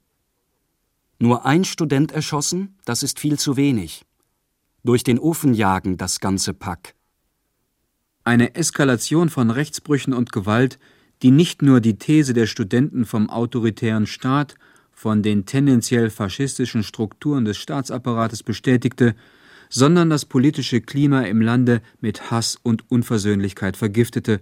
Nur 1.19 1.47
ein 1.47 1.65
Student 1.65 2.13
erschossen, 2.13 2.77
das 2.85 3.03
ist 3.03 3.19
viel 3.19 3.39
zu 3.39 3.57
wenig. 3.57 4.05
Durch 4.89 5.05
den 5.05 5.19
Ofen 5.19 5.53
jagen 5.53 5.99
das 5.99 6.19
ganze 6.19 6.55
Pack. 6.55 6.95
Eine 8.25 8.55
Eskalation 8.55 9.29
von 9.29 9.51
Rechtsbrüchen 9.51 10.15
und 10.15 10.33
Gewalt, 10.33 10.79
die 11.21 11.31
nicht 11.31 11.61
nur 11.61 11.83
die 11.83 11.99
These 11.99 12.33
der 12.33 12.47
Studenten 12.47 13.05
vom 13.05 13.29
autoritären 13.29 14.07
Staat, 14.07 14.55
von 14.91 15.23
den 15.23 15.45
tendenziell 15.45 16.09
faschistischen 16.09 16.83
Strukturen 16.83 17.45
des 17.45 17.59
Staatsapparates 17.59 18.43
bestätigte, 18.43 19.15
sondern 19.69 20.09
das 20.09 20.25
politische 20.25 20.81
Klima 20.81 21.21
im 21.21 21.43
Lande 21.43 21.83
mit 22.01 22.31
Hass 22.31 22.59
und 22.63 22.91
Unversöhnlichkeit 22.91 23.77
vergiftete. 23.77 24.41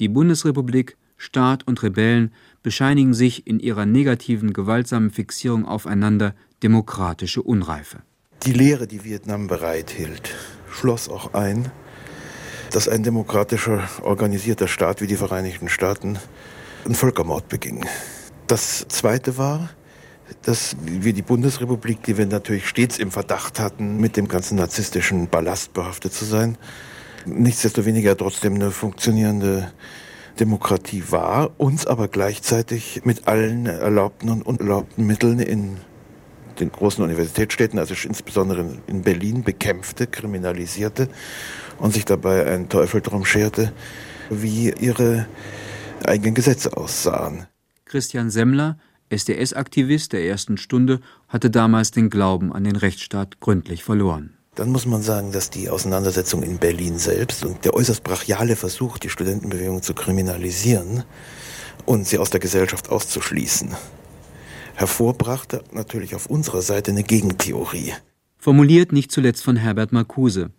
Die 0.00 0.08
Bundesrepublik, 0.08 0.96
Staat 1.16 1.68
und 1.68 1.84
Rebellen 1.84 2.32
bescheinigen 2.64 3.14
sich 3.14 3.46
in 3.46 3.60
ihrer 3.60 3.86
negativen, 3.86 4.54
gewaltsamen 4.54 5.12
Fixierung 5.12 5.64
aufeinander 5.64 6.34
demokratische 6.64 7.44
Unreife. 7.44 8.02
Die 8.46 8.52
Lehre, 8.52 8.86
die 8.86 9.04
Vietnam 9.04 9.46
bereithielt, 9.46 10.34
schloss 10.70 11.08
auch 11.08 11.32
ein, 11.32 11.72
dass 12.72 12.88
ein 12.88 13.02
demokratischer, 13.02 13.88
organisierter 14.02 14.68
Staat 14.68 15.00
wie 15.00 15.06
die 15.06 15.16
Vereinigten 15.16 15.70
Staaten 15.70 16.18
einen 16.84 16.94
Völkermord 16.94 17.48
beging. 17.48 17.86
Das 18.46 18.86
Zweite 18.88 19.38
war, 19.38 19.70
dass 20.42 20.76
wir 20.82 21.14
die 21.14 21.22
Bundesrepublik, 21.22 22.02
die 22.02 22.18
wir 22.18 22.26
natürlich 22.26 22.68
stets 22.68 22.98
im 22.98 23.10
Verdacht 23.10 23.58
hatten, 23.60 23.96
mit 23.96 24.18
dem 24.18 24.28
ganzen 24.28 24.56
narzisstischen 24.58 25.28
Ballast 25.28 25.72
behaftet 25.72 26.12
zu 26.12 26.26
sein, 26.26 26.58
nichtsdestoweniger 27.24 28.14
trotzdem 28.14 28.56
eine 28.56 28.70
funktionierende 28.70 29.72
Demokratie 30.38 31.04
war, 31.08 31.52
uns 31.56 31.86
aber 31.86 32.08
gleichzeitig 32.08 33.00
mit 33.04 33.26
allen 33.26 33.64
erlaubten 33.64 34.28
und 34.28 34.42
unerlaubten 34.42 35.06
Mitteln 35.06 35.38
in 35.38 35.78
den 36.60 36.72
großen 36.72 37.02
Universitätsstädten, 37.02 37.78
also 37.78 37.94
insbesondere 38.06 38.64
in 38.86 39.02
Berlin, 39.02 39.42
bekämpfte, 39.42 40.06
kriminalisierte 40.06 41.08
und 41.78 41.92
sich 41.94 42.04
dabei 42.04 42.46
einen 42.46 42.68
Teufel 42.68 43.00
drum 43.00 43.24
scherte, 43.24 43.72
wie 44.30 44.72
ihre 44.72 45.26
eigenen 46.04 46.34
Gesetze 46.34 46.76
aussahen. 46.76 47.46
Christian 47.84 48.30
Semmler 48.30 48.78
SDS-Aktivist 49.10 50.12
der 50.12 50.24
ersten 50.24 50.56
Stunde 50.56 51.00
hatte 51.28 51.50
damals 51.50 51.90
den 51.90 52.10
Glauben 52.10 52.52
an 52.52 52.64
den 52.64 52.76
Rechtsstaat 52.76 53.40
gründlich 53.40 53.84
verloren. 53.84 54.36
Dann 54.54 54.70
muss 54.70 54.86
man 54.86 55.02
sagen, 55.02 55.32
dass 55.32 55.50
die 55.50 55.68
Auseinandersetzung 55.68 56.42
in 56.42 56.58
Berlin 56.58 56.98
selbst 56.98 57.44
und 57.44 57.64
der 57.64 57.74
äußerst 57.74 58.04
brachiale 58.04 58.54
Versuch, 58.56 58.98
die 58.98 59.08
Studentenbewegung 59.08 59.82
zu 59.82 59.94
kriminalisieren 59.94 61.02
und 61.86 62.06
sie 62.06 62.18
aus 62.18 62.30
der 62.30 62.40
Gesellschaft 62.40 62.88
auszuschließen, 62.88 63.74
hervorbrachte 64.74 65.64
natürlich 65.72 66.14
auf 66.14 66.26
unserer 66.26 66.62
Seite 66.62 66.90
eine 66.90 67.02
Gegentheorie. 67.02 67.92
Formuliert 68.38 68.92
nicht 68.92 69.10
zuletzt 69.10 69.44
von 69.44 69.56
Herbert 69.56 69.92
Marcuse, 69.92 70.50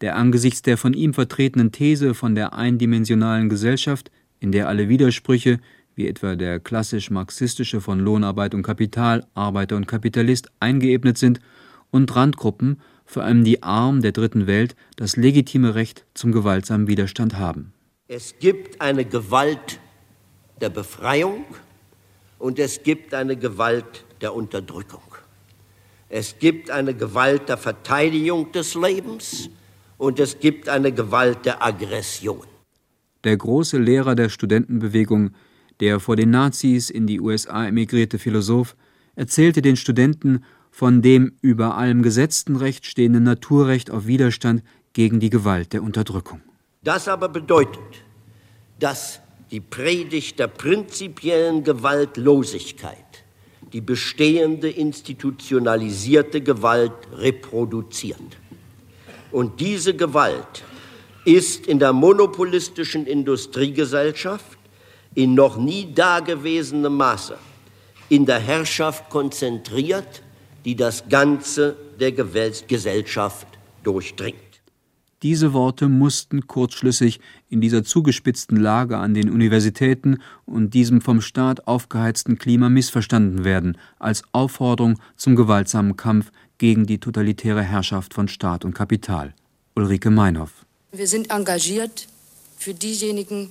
der 0.00 0.16
angesichts 0.16 0.62
der 0.62 0.76
von 0.76 0.94
ihm 0.94 1.14
vertretenen 1.14 1.72
These 1.72 2.14
von 2.14 2.34
der 2.34 2.54
eindimensionalen 2.54 3.48
Gesellschaft, 3.48 4.10
in 4.40 4.52
der 4.52 4.68
alle 4.68 4.88
Widersprüche, 4.88 5.60
wie 5.94 6.06
etwa 6.06 6.36
der 6.36 6.60
klassisch-marxistische 6.60 7.80
von 7.80 8.00
Lohnarbeit 8.00 8.54
und 8.54 8.62
Kapital, 8.62 9.26
Arbeiter 9.34 9.76
und 9.76 9.86
Kapitalist, 9.86 10.50
eingeebnet 10.60 11.18
sind 11.18 11.40
und 11.90 12.14
Randgruppen, 12.14 12.80
vor 13.04 13.24
allem 13.24 13.44
die 13.44 13.62
Armen 13.62 14.02
der 14.02 14.12
Dritten 14.12 14.46
Welt, 14.46 14.76
das 14.96 15.16
legitime 15.16 15.74
Recht 15.74 16.06
zum 16.14 16.32
gewaltsamen 16.32 16.86
Widerstand 16.86 17.38
haben. 17.38 17.72
Es 18.06 18.34
gibt 18.38 18.80
eine 18.80 19.04
Gewalt 19.04 19.80
der 20.60 20.70
Befreiung 20.70 21.44
und 22.40 22.58
es 22.58 22.82
gibt 22.82 23.14
eine 23.14 23.36
Gewalt 23.36 24.04
der 24.20 24.34
Unterdrückung. 24.34 25.02
Es 26.08 26.36
gibt 26.40 26.70
eine 26.70 26.94
Gewalt 26.94 27.48
der 27.48 27.56
Verteidigung 27.56 28.50
des 28.50 28.74
Lebens 28.74 29.48
und 29.98 30.18
es 30.18 30.40
gibt 30.40 30.68
eine 30.68 30.90
Gewalt 30.90 31.44
der 31.44 31.62
Aggression. 31.62 32.42
Der 33.22 33.36
große 33.36 33.78
Lehrer 33.78 34.16
der 34.16 34.28
Studentenbewegung 34.28 35.30
der 35.78 36.00
vor 36.00 36.16
den 36.16 36.30
Nazis 36.30 36.90
in 36.90 37.06
die 37.06 37.20
USA 37.20 37.66
emigrierte 37.66 38.18
Philosoph 38.18 38.76
erzählte 39.14 39.62
den 39.62 39.76
Studenten 39.76 40.44
von 40.70 41.02
dem 41.02 41.32
über 41.42 41.76
allem 41.76 42.02
gesetzten 42.02 42.56
Recht 42.56 42.86
stehenden 42.86 43.22
Naturrecht 43.22 43.90
auf 43.90 44.06
Widerstand 44.06 44.62
gegen 44.92 45.20
die 45.20 45.30
Gewalt 45.30 45.72
der 45.72 45.82
Unterdrückung. 45.82 46.40
Das 46.82 47.08
aber 47.08 47.28
bedeutet, 47.28 48.04
dass 48.78 49.20
die 49.50 49.60
Predigt 49.60 50.38
der 50.38 50.46
prinzipiellen 50.48 51.64
Gewaltlosigkeit 51.64 52.96
die 53.72 53.80
bestehende 53.80 54.68
institutionalisierte 54.68 56.40
Gewalt 56.40 56.92
reproduziert. 57.12 58.18
Und 59.30 59.60
diese 59.60 59.94
Gewalt 59.94 60.64
ist 61.24 61.66
in 61.66 61.78
der 61.78 61.92
monopolistischen 61.92 63.06
Industriegesellschaft 63.06 64.58
in 65.14 65.34
noch 65.34 65.56
nie 65.56 65.92
dagewesenem 65.94 66.96
Maße 66.96 67.36
in 68.08 68.26
der 68.26 68.40
Herrschaft 68.40 69.08
konzentriert, 69.08 70.22
die 70.64 70.74
das 70.74 71.08
Ganze 71.08 71.76
der 72.00 72.10
Gesellschaft 72.12 73.46
durchdringt. 73.84 74.49
Diese 75.22 75.52
Worte 75.52 75.88
mussten 75.88 76.46
kurzschlüssig 76.46 77.20
in 77.50 77.60
dieser 77.60 77.84
zugespitzten 77.84 78.56
Lage 78.56 78.96
an 78.96 79.12
den 79.12 79.28
Universitäten 79.28 80.22
und 80.46 80.72
diesem 80.72 81.02
vom 81.02 81.20
Staat 81.20 81.66
aufgeheizten 81.66 82.38
Klima 82.38 82.70
missverstanden 82.70 83.44
werden, 83.44 83.76
als 83.98 84.22
Aufforderung 84.32 84.98
zum 85.16 85.36
gewaltsamen 85.36 85.96
Kampf 85.96 86.32
gegen 86.56 86.86
die 86.86 86.98
totalitäre 86.98 87.62
Herrschaft 87.62 88.14
von 88.14 88.28
Staat 88.28 88.64
und 88.64 88.74
Kapital. 88.74 89.34
Ulrike 89.74 90.10
Meinhoff. 90.10 90.64
Wir 90.92 91.06
sind 91.06 91.30
engagiert 91.30 92.08
für 92.56 92.72
diejenigen, 92.72 93.50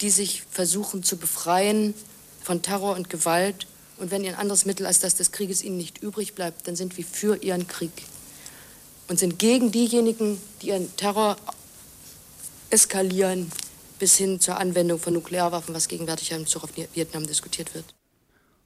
die 0.00 0.10
sich 0.10 0.42
versuchen 0.50 1.04
zu 1.04 1.16
befreien 1.16 1.94
von 2.42 2.60
Terror 2.62 2.96
und 2.96 3.08
Gewalt. 3.08 3.68
Und 3.98 4.10
wenn 4.10 4.26
ein 4.26 4.34
anderes 4.34 4.66
Mittel 4.66 4.84
als 4.84 4.98
das 4.98 5.14
des 5.14 5.30
Krieges 5.30 5.62
ihnen 5.62 5.76
nicht 5.76 6.02
übrig 6.02 6.34
bleibt, 6.34 6.66
dann 6.66 6.74
sind 6.74 6.96
wir 6.96 7.04
für 7.04 7.36
ihren 7.36 7.68
Krieg. 7.68 7.92
Und 9.08 9.18
sind 9.18 9.38
gegen 9.38 9.70
diejenigen, 9.70 10.38
die 10.62 10.68
ihren 10.68 10.94
Terror 10.96 11.36
eskalieren 12.70 13.50
bis 13.98 14.16
hin 14.16 14.40
zur 14.40 14.58
Anwendung 14.58 14.98
von 14.98 15.14
Nuklearwaffen, 15.14 15.74
was 15.74 15.88
gegenwärtig 15.88 16.32
im 16.32 16.42
Bezug 16.42 16.64
auf 16.64 16.70
Vietnam 16.94 17.26
diskutiert 17.26 17.74
wird. 17.74 17.84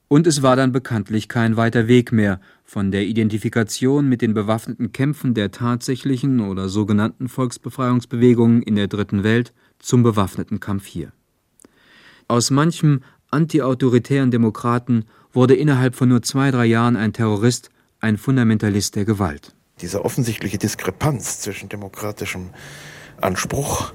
Und 0.07 0.25
es 0.25 0.41
war 0.41 0.55
dann 0.55 0.71
bekanntlich 0.71 1.27
kein 1.27 1.55
weiter 1.55 1.87
Weg 1.87 2.11
mehr 2.11 2.41
von 2.65 2.89
der 2.89 3.03
Identifikation 3.03 4.09
mit 4.09 4.23
den 4.23 4.33
bewaffneten 4.33 4.91
Kämpfen 4.91 5.35
der 5.35 5.51
tatsächlichen 5.51 6.39
oder 6.39 6.67
sogenannten 6.67 7.29
Volksbefreiungsbewegungen 7.29 8.63
in 8.63 8.75
der 8.75 8.87
Dritten 8.87 9.23
Welt 9.23 9.53
zum 9.77 10.01
bewaffneten 10.01 10.59
Kampf 10.59 10.87
hier. 10.87 11.11
Aus 12.27 12.49
manchem 12.49 13.03
antiautoritären 13.29 14.31
Demokraten 14.31 15.05
wurde 15.31 15.55
innerhalb 15.55 15.95
von 15.95 16.09
nur 16.09 16.23
zwei, 16.23 16.49
drei 16.49 16.65
Jahren 16.65 16.95
ein 16.95 17.13
Terrorist, 17.13 17.69
ein 17.99 18.17
Fundamentalist 18.17 18.95
der 18.95 19.05
Gewalt. 19.05 19.53
Diese 19.81 20.03
offensichtliche 20.03 20.57
Diskrepanz 20.57 21.39
zwischen 21.39 21.69
demokratischem 21.69 22.49
Anspruch 23.21 23.93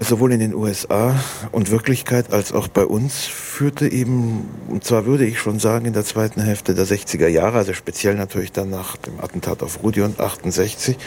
sowohl 0.00 0.32
in 0.32 0.40
den 0.40 0.54
USA 0.54 1.18
und 1.52 1.70
Wirklichkeit 1.70 2.32
als 2.32 2.52
auch 2.52 2.68
bei 2.68 2.84
uns 2.84 3.24
führte 3.26 3.90
eben, 3.90 4.48
und 4.68 4.84
zwar 4.84 5.06
würde 5.06 5.24
ich 5.24 5.38
schon 5.38 5.58
sagen, 5.58 5.86
in 5.86 5.92
der 5.92 6.04
zweiten 6.04 6.42
Hälfte 6.42 6.74
der 6.74 6.86
60er 6.86 7.28
Jahre, 7.28 7.58
also 7.58 7.72
speziell 7.72 8.14
natürlich 8.14 8.52
dann 8.52 8.70
nach 8.70 8.96
dem 8.96 9.20
Attentat 9.20 9.62
auf 9.62 9.82
Rudi 9.82 10.02
und 10.02 10.20
68, 10.20 10.98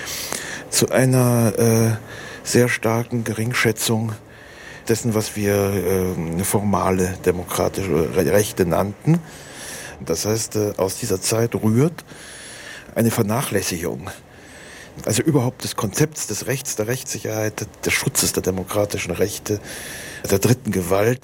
zu 0.69 0.89
einer 0.89 1.53
äh, 1.57 1.97
sehr 2.43 2.69
starken 2.69 3.23
Geringschätzung 3.23 4.13
dessen, 4.87 5.13
was 5.13 5.35
wir 5.35 5.53
äh, 5.53 6.43
formale 6.43 7.17
demokratische 7.25 8.15
Rechte 8.15 8.65
nannten. 8.65 9.19
Das 10.03 10.25
heißt, 10.25 10.55
äh, 10.55 10.73
aus 10.77 10.97
dieser 10.97 11.21
Zeit 11.21 11.55
rührt 11.55 12.05
eine 12.97 13.11
Vernachlässigung 13.11 14.09
also 15.05 15.21
überhaupt 15.21 15.63
des 15.63 15.75
Konzepts 15.75 16.25
des 16.25 16.47
Rechts, 16.47 16.75
der 16.75 16.87
Rechtssicherheit, 16.87 17.67
des 17.85 17.93
Schutzes 17.93 18.33
der 18.33 18.41
demokratischen 18.41 19.11
Rechte, 19.11 19.59
der 20.29 20.39
dritten 20.39 20.71
Gewalt. 20.71 21.23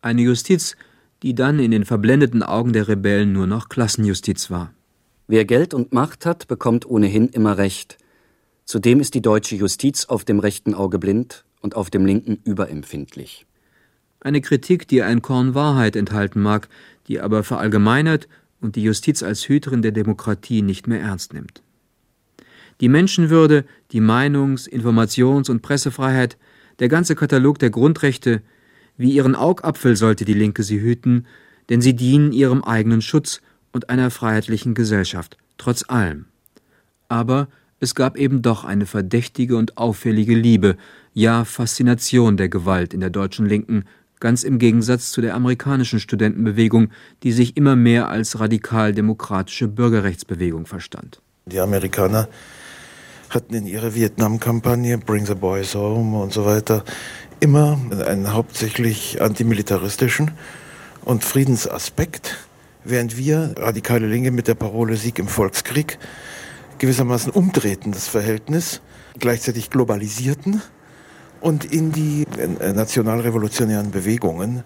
Eine 0.00 0.22
Justiz, 0.22 0.76
die 1.22 1.34
dann 1.34 1.58
in 1.58 1.72
den 1.72 1.84
verblendeten 1.84 2.44
Augen 2.44 2.72
der 2.72 2.86
Rebellen 2.86 3.32
nur 3.32 3.48
noch 3.48 3.68
Klassenjustiz 3.68 4.50
war. 4.50 4.72
Wer 5.26 5.44
Geld 5.44 5.74
und 5.74 5.92
Macht 5.92 6.26
hat, 6.26 6.46
bekommt 6.46 6.86
ohnehin 6.86 7.28
immer 7.28 7.58
Recht. 7.58 7.98
Zudem 8.64 9.00
ist 9.00 9.14
die 9.14 9.22
deutsche 9.22 9.56
Justiz 9.56 10.04
auf 10.04 10.24
dem 10.24 10.38
rechten 10.38 10.74
Auge 10.74 10.98
blind 10.98 11.44
und 11.60 11.74
auf 11.74 11.90
dem 11.90 12.06
linken 12.06 12.38
überempfindlich. 12.44 13.46
Eine 14.20 14.40
Kritik, 14.40 14.86
die 14.86 15.02
ein 15.02 15.22
Korn 15.22 15.54
Wahrheit 15.54 15.96
enthalten 15.96 16.40
mag, 16.40 16.68
die 17.08 17.20
aber 17.20 17.42
verallgemeinert 17.42 18.28
und 18.62 18.76
die 18.76 18.82
Justiz 18.82 19.22
als 19.22 19.48
Hüterin 19.48 19.82
der 19.82 19.92
Demokratie 19.92 20.62
nicht 20.62 20.86
mehr 20.86 21.00
ernst 21.00 21.34
nimmt. 21.34 21.62
Die 22.80 22.88
Menschenwürde, 22.88 23.64
die 23.92 24.00
Meinungs-, 24.00 24.68
Informations- 24.68 25.50
und 25.50 25.62
Pressefreiheit, 25.62 26.36
der 26.78 26.88
ganze 26.88 27.14
Katalog 27.14 27.58
der 27.58 27.70
Grundrechte, 27.70 28.42
wie 28.96 29.12
ihren 29.12 29.34
Augapfel 29.34 29.96
sollte 29.96 30.24
die 30.24 30.34
Linke 30.34 30.62
sie 30.62 30.80
hüten, 30.80 31.26
denn 31.68 31.80
sie 31.80 31.94
dienen 31.94 32.32
ihrem 32.32 32.64
eigenen 32.64 33.02
Schutz 33.02 33.40
und 33.72 33.90
einer 33.90 34.10
freiheitlichen 34.10 34.74
Gesellschaft, 34.74 35.36
trotz 35.58 35.84
allem. 35.88 36.26
Aber 37.08 37.48
es 37.80 37.94
gab 37.94 38.16
eben 38.16 38.42
doch 38.42 38.64
eine 38.64 38.86
verdächtige 38.86 39.56
und 39.56 39.76
auffällige 39.78 40.34
Liebe, 40.34 40.76
ja 41.14 41.44
Faszination 41.44 42.36
der 42.36 42.48
Gewalt 42.48 42.94
in 42.94 43.00
der 43.00 43.10
deutschen 43.10 43.46
Linken, 43.46 43.84
ganz 44.22 44.44
im 44.44 44.60
Gegensatz 44.60 45.10
zu 45.10 45.20
der 45.20 45.34
amerikanischen 45.34 45.98
Studentenbewegung, 45.98 46.90
die 47.24 47.32
sich 47.32 47.56
immer 47.56 47.74
mehr 47.74 48.08
als 48.08 48.38
radikal-demokratische 48.38 49.66
Bürgerrechtsbewegung 49.66 50.64
verstand. 50.64 51.20
Die 51.46 51.58
Amerikaner 51.58 52.28
hatten 53.30 53.52
in 53.54 53.66
ihrer 53.66 53.96
Vietnam-Kampagne 53.96 54.96
Bring 54.96 55.26
the 55.26 55.34
Boys 55.34 55.74
Home 55.74 56.22
und 56.22 56.32
so 56.32 56.44
weiter 56.44 56.84
immer 57.40 57.80
einen 58.06 58.32
hauptsächlich 58.32 59.20
antimilitaristischen 59.20 60.30
und 61.04 61.24
Friedensaspekt, 61.24 62.46
während 62.84 63.16
wir 63.16 63.54
radikale 63.56 64.06
Linke 64.06 64.30
mit 64.30 64.46
der 64.46 64.54
Parole 64.54 64.96
Sieg 64.96 65.18
im 65.18 65.26
Volkskrieg 65.26 65.98
gewissermaßen 66.78 67.32
umdrehten 67.32 67.90
das 67.90 68.06
Verhältnis, 68.06 68.82
gleichzeitig 69.18 69.70
globalisierten 69.70 70.62
und 71.42 71.64
in 71.64 71.92
die 71.92 72.24
nationalrevolutionären 72.60 73.90
Bewegungen 73.90 74.62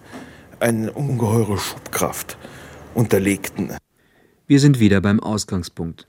eine 0.59 0.93
ungeheure 0.93 1.57
Schubkraft 1.57 2.37
unterlegten. 2.93 3.71
Wir 4.47 4.59
sind 4.59 4.79
wieder 4.79 5.01
beim 5.01 5.19
Ausgangspunkt. 5.19 6.07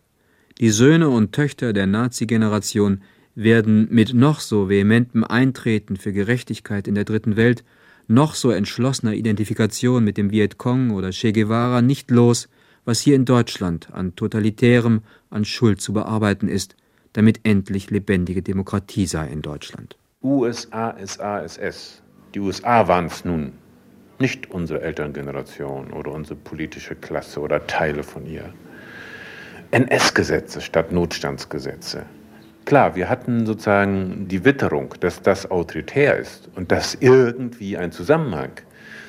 Die 0.61 0.71
Söhne 0.71 1.09
und 1.09 1.33
Töchter 1.33 1.73
der 1.73 1.87
Nazi-Generation 1.87 3.03
werden 3.35 3.89
mit 3.91 4.15
noch 4.15 4.41
so 4.41 4.69
vehementem 4.69 5.25
Eintreten 5.25 5.97
für 5.97 6.13
Gerechtigkeit 6.13 6.87
in 6.87 6.95
der 6.95 7.05
Dritten 7.05 7.37
Welt, 7.37 7.65
noch 8.07 8.35
so 8.35 8.51
entschlossener 8.51 9.15
Identifikation 9.15 10.05
mit 10.05 10.17
dem 10.17 10.31
Vietcong 10.31 10.91
oder 10.91 11.11
Che 11.11 11.33
Guevara 11.33 11.83
nicht 11.83 12.11
los, 12.11 12.49
was 12.85 13.01
hier 13.01 13.17
in 13.17 13.25
Deutschland 13.25 13.93
an 13.93 14.17
totalitärem, 14.17 15.03
an 15.31 15.45
Schuld 15.45 15.81
zu 15.81 15.93
bearbeiten 15.93 16.49
ist, 16.49 16.75
damit 17.13 17.41
endlich 17.45 17.91
lebendige 17.91 18.43
Demokratie 18.43 19.07
sei 19.07 19.29
in 19.29 19.43
Deutschland. 19.43 19.97
USA, 20.29 20.95
SASS. 21.03 22.03
Die 22.35 22.41
USA 22.41 22.87
waren 22.87 23.07
es 23.07 23.25
nun, 23.25 23.55
nicht 24.19 24.51
unsere 24.51 24.83
Elterngeneration 24.83 25.91
oder 25.93 26.13
unsere 26.13 26.37
politische 26.37 26.95
Klasse 26.95 27.41
oder 27.41 27.67
Teile 27.67 28.03
von 28.03 28.27
ihr. 28.27 28.53
NS-Gesetze 29.71 30.61
statt 30.61 30.93
Notstandsgesetze. 30.93 32.05
Klar, 32.67 32.95
wir 32.95 33.09
hatten 33.09 33.47
sozusagen 33.47 34.29
die 34.29 34.45
Witterung, 34.45 34.95
dass 35.01 35.23
das 35.23 35.51
autoritär 35.51 36.19
ist 36.19 36.51
und 36.55 36.71
dass 36.71 36.95
irgendwie 37.01 37.79
ein 37.79 37.91
Zusammenhang 37.91 38.51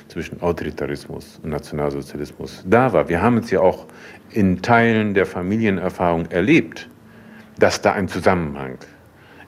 zwischen 0.08 0.40
Autoritarismus 0.40 1.38
und 1.42 1.50
Nationalsozialismus 1.50 2.64
da 2.66 2.92
war. 2.94 3.08
Wir 3.10 3.20
haben 3.20 3.38
es 3.38 3.50
ja 3.50 3.60
auch 3.60 3.86
in 4.30 4.62
Teilen 4.62 5.12
der 5.12 5.26
Familienerfahrung 5.26 6.26
erlebt, 6.30 6.88
dass 7.58 7.82
da 7.82 7.92
ein 7.92 8.08
Zusammenhang 8.08 8.78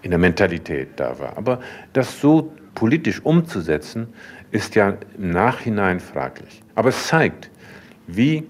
in 0.02 0.10
der 0.10 0.18
Mentalität 0.18 0.88
da 0.96 1.18
war. 1.18 1.36
Aber 1.36 1.60
das 1.92 2.20
so 2.20 2.52
politisch 2.74 3.20
umzusetzen, 3.24 4.08
ist 4.50 4.74
ja 4.74 4.96
im 5.16 5.30
Nachhinein 5.30 6.00
fraglich. 6.00 6.62
Aber 6.74 6.90
es 6.90 7.06
zeigt, 7.06 7.50
wie 8.06 8.46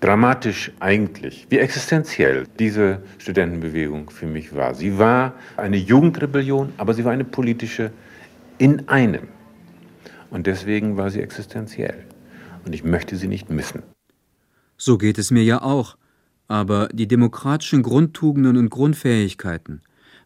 dramatisch 0.00 0.70
eigentlich, 0.78 1.46
wie 1.48 1.58
existenziell 1.58 2.44
diese 2.58 3.00
Studentenbewegung 3.18 4.10
für 4.10 4.26
mich 4.26 4.54
war. 4.54 4.74
Sie 4.74 4.98
war 4.98 5.34
eine 5.56 5.76
Jugendrebellion, 5.76 6.72
aber 6.76 6.94
sie 6.94 7.04
war 7.04 7.12
eine 7.12 7.24
politische 7.24 7.90
in 8.58 8.88
einem. 8.88 9.28
Und 10.30 10.46
deswegen 10.46 10.96
war 10.96 11.10
sie 11.10 11.20
existenziell. 11.20 12.04
Und 12.64 12.74
ich 12.74 12.84
möchte 12.84 13.16
sie 13.16 13.28
nicht 13.28 13.48
missen. 13.48 13.82
So 14.76 14.98
geht 14.98 15.18
es 15.18 15.30
mir 15.30 15.42
ja 15.42 15.62
auch. 15.62 15.96
Aber 16.48 16.88
die 16.92 17.08
demokratischen 17.08 17.82
Grundtugenden 17.82 18.56
und 18.56 18.70
Grundfähigkeiten, 18.70 19.80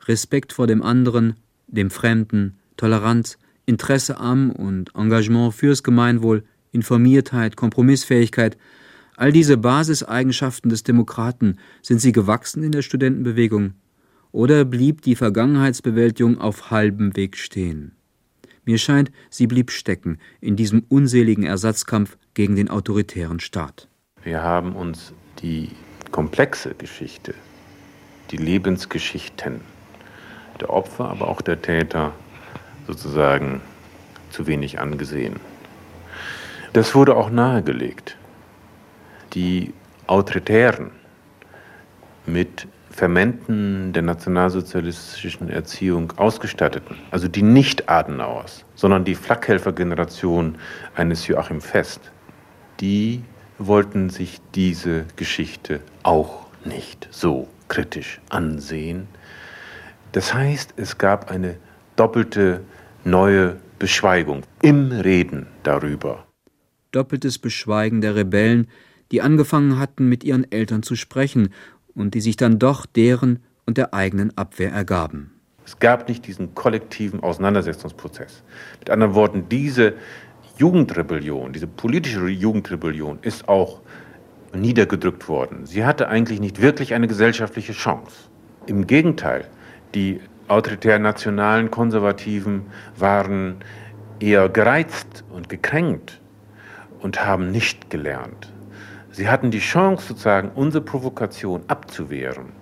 Respekt 0.06 0.52
vor 0.52 0.66
dem 0.66 0.82
anderen, 0.82 1.34
dem 1.66 1.90
Fremden, 1.90 2.58
Toleranz, 2.76 3.38
Interesse 3.66 4.18
am 4.18 4.50
und 4.50 4.94
Engagement 4.94 5.54
fürs 5.54 5.82
Gemeinwohl, 5.82 6.44
Informiertheit, 6.72 7.56
Kompromissfähigkeit, 7.56 8.56
All 9.20 9.32
diese 9.32 9.58
Basiseigenschaften 9.58 10.70
des 10.70 10.82
Demokraten, 10.82 11.58
sind 11.82 12.00
sie 12.00 12.10
gewachsen 12.10 12.62
in 12.62 12.72
der 12.72 12.80
Studentenbewegung? 12.80 13.74
Oder 14.32 14.64
blieb 14.64 15.02
die 15.02 15.14
Vergangenheitsbewältigung 15.14 16.40
auf 16.40 16.70
halbem 16.70 17.14
Weg 17.16 17.36
stehen? 17.36 17.92
Mir 18.64 18.78
scheint, 18.78 19.12
sie 19.28 19.46
blieb 19.46 19.72
stecken 19.72 20.16
in 20.40 20.56
diesem 20.56 20.84
unseligen 20.88 21.42
Ersatzkampf 21.42 22.16
gegen 22.32 22.56
den 22.56 22.70
autoritären 22.70 23.40
Staat. 23.40 23.88
Wir 24.22 24.42
haben 24.42 24.74
uns 24.74 25.12
die 25.42 25.68
komplexe 26.10 26.74
Geschichte, 26.74 27.34
die 28.30 28.38
Lebensgeschichten 28.38 29.60
der 30.60 30.70
Opfer, 30.70 31.08
aber 31.08 31.28
auch 31.28 31.40
der 31.40 31.60
Täter 31.60 32.12
sozusagen 32.86 33.60
zu 34.30 34.46
wenig 34.46 34.78
angesehen. 34.78 35.36
Das 36.72 36.94
wurde 36.94 37.16
auch 37.16 37.30
nahegelegt 37.30 38.16
die 39.32 39.72
Autoritären 40.06 40.90
mit 42.26 42.66
Fermenten 42.90 43.92
der 43.92 44.02
nationalsozialistischen 44.02 45.48
Erziehung 45.48 46.12
ausgestatteten, 46.16 46.96
also 47.10 47.28
die 47.28 47.42
nicht 47.42 47.88
Adenauers, 47.88 48.64
sondern 48.74 49.04
die 49.04 49.14
Flakhelfergeneration 49.14 50.56
eines 50.96 51.26
Joachim 51.28 51.60
Fest, 51.60 52.10
die 52.80 53.22
wollten 53.58 54.10
sich 54.10 54.40
diese 54.54 55.04
Geschichte 55.16 55.80
auch 56.02 56.46
nicht 56.64 57.08
so 57.10 57.48
kritisch 57.68 58.20
ansehen. 58.28 59.06
Das 60.12 60.34
heißt, 60.34 60.74
es 60.76 60.98
gab 60.98 61.30
eine 61.30 61.56
doppelte 61.96 62.62
neue 63.04 63.56
Beschweigung 63.78 64.42
im 64.62 64.90
Reden 64.90 65.46
darüber. 65.62 66.26
Doppeltes 66.90 67.38
Beschweigen 67.38 68.00
der 68.00 68.16
Rebellen, 68.16 68.66
die 69.12 69.22
angefangen 69.22 69.78
hatten, 69.78 70.08
mit 70.08 70.24
ihren 70.24 70.50
Eltern 70.50 70.82
zu 70.82 70.96
sprechen 70.96 71.50
und 71.94 72.14
die 72.14 72.20
sich 72.20 72.36
dann 72.36 72.58
doch 72.58 72.86
deren 72.86 73.40
und 73.66 73.78
der 73.78 73.94
eigenen 73.94 74.36
Abwehr 74.36 74.72
ergaben. 74.72 75.32
Es 75.64 75.78
gab 75.78 76.08
nicht 76.08 76.26
diesen 76.26 76.54
kollektiven 76.54 77.20
Auseinandersetzungsprozess. 77.20 78.42
Mit 78.80 78.90
anderen 78.90 79.14
Worten, 79.14 79.48
diese 79.48 79.94
Jugendrebellion, 80.56 81.52
diese 81.52 81.68
politische 81.68 82.26
Jugendrebellion 82.26 83.20
ist 83.22 83.48
auch 83.48 83.80
niedergedrückt 84.52 85.28
worden. 85.28 85.66
Sie 85.66 85.84
hatte 85.84 86.08
eigentlich 86.08 86.40
nicht 86.40 86.60
wirklich 86.60 86.92
eine 86.94 87.06
gesellschaftliche 87.06 87.72
Chance. 87.72 88.28
Im 88.66 88.86
Gegenteil, 88.86 89.48
die 89.94 90.20
autoritären 90.48 91.02
nationalen 91.02 91.70
Konservativen 91.70 92.62
waren 92.96 93.56
eher 94.18 94.48
gereizt 94.48 95.24
und 95.30 95.48
gekränkt 95.48 96.20
und 97.00 97.24
haben 97.24 97.50
nicht 97.50 97.90
gelernt. 97.90 98.52
Sie 99.12 99.28
hatten 99.28 99.50
die 99.50 99.60
Chance, 99.60 100.08
sozusagen 100.08 100.50
unsere 100.54 100.84
Provokation 100.84 101.62
abzuwehren. 101.66 102.52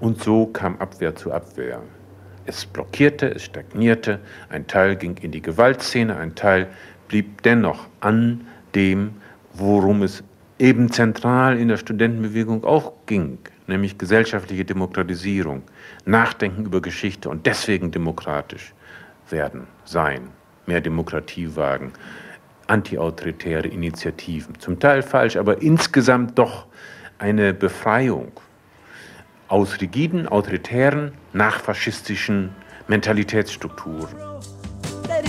Und 0.00 0.22
so 0.22 0.46
kam 0.46 0.76
Abwehr 0.78 1.14
zu 1.14 1.32
Abwehr. 1.32 1.80
Es 2.46 2.66
blockierte, 2.66 3.34
es 3.34 3.44
stagnierte, 3.44 4.20
ein 4.50 4.66
Teil 4.66 4.96
ging 4.96 5.16
in 5.18 5.30
die 5.30 5.40
Gewaltszene, 5.40 6.16
ein 6.16 6.34
Teil 6.34 6.68
blieb 7.08 7.42
dennoch 7.42 7.86
an 8.00 8.46
dem, 8.74 9.14
worum 9.54 10.02
es 10.02 10.22
eben 10.58 10.90
zentral 10.90 11.58
in 11.58 11.68
der 11.68 11.76
Studentenbewegung 11.76 12.64
auch 12.64 12.92
ging, 13.06 13.38
nämlich 13.66 13.98
gesellschaftliche 13.98 14.64
Demokratisierung, 14.64 15.62
Nachdenken 16.04 16.64
über 16.66 16.80
Geschichte 16.80 17.28
und 17.28 17.46
deswegen 17.46 17.90
demokratisch 17.90 18.74
werden, 19.30 19.66
sein, 19.84 20.28
mehr 20.66 20.80
Demokratie 20.80 21.56
wagen, 21.56 21.92
antiautoritäre 22.66 23.68
Initiativen. 23.68 24.58
Zum 24.58 24.78
Teil 24.78 25.02
falsch, 25.02 25.36
aber 25.36 25.62
insgesamt 25.62 26.38
doch 26.38 26.66
eine 27.18 27.54
Befreiung 27.54 28.32
aus 29.48 29.80
rigiden, 29.80 30.26
autoritären, 30.26 31.12
nachfaschistischen 31.32 32.50
Mentalitätsstrukturen. 32.88 34.14
Let 35.08 35.24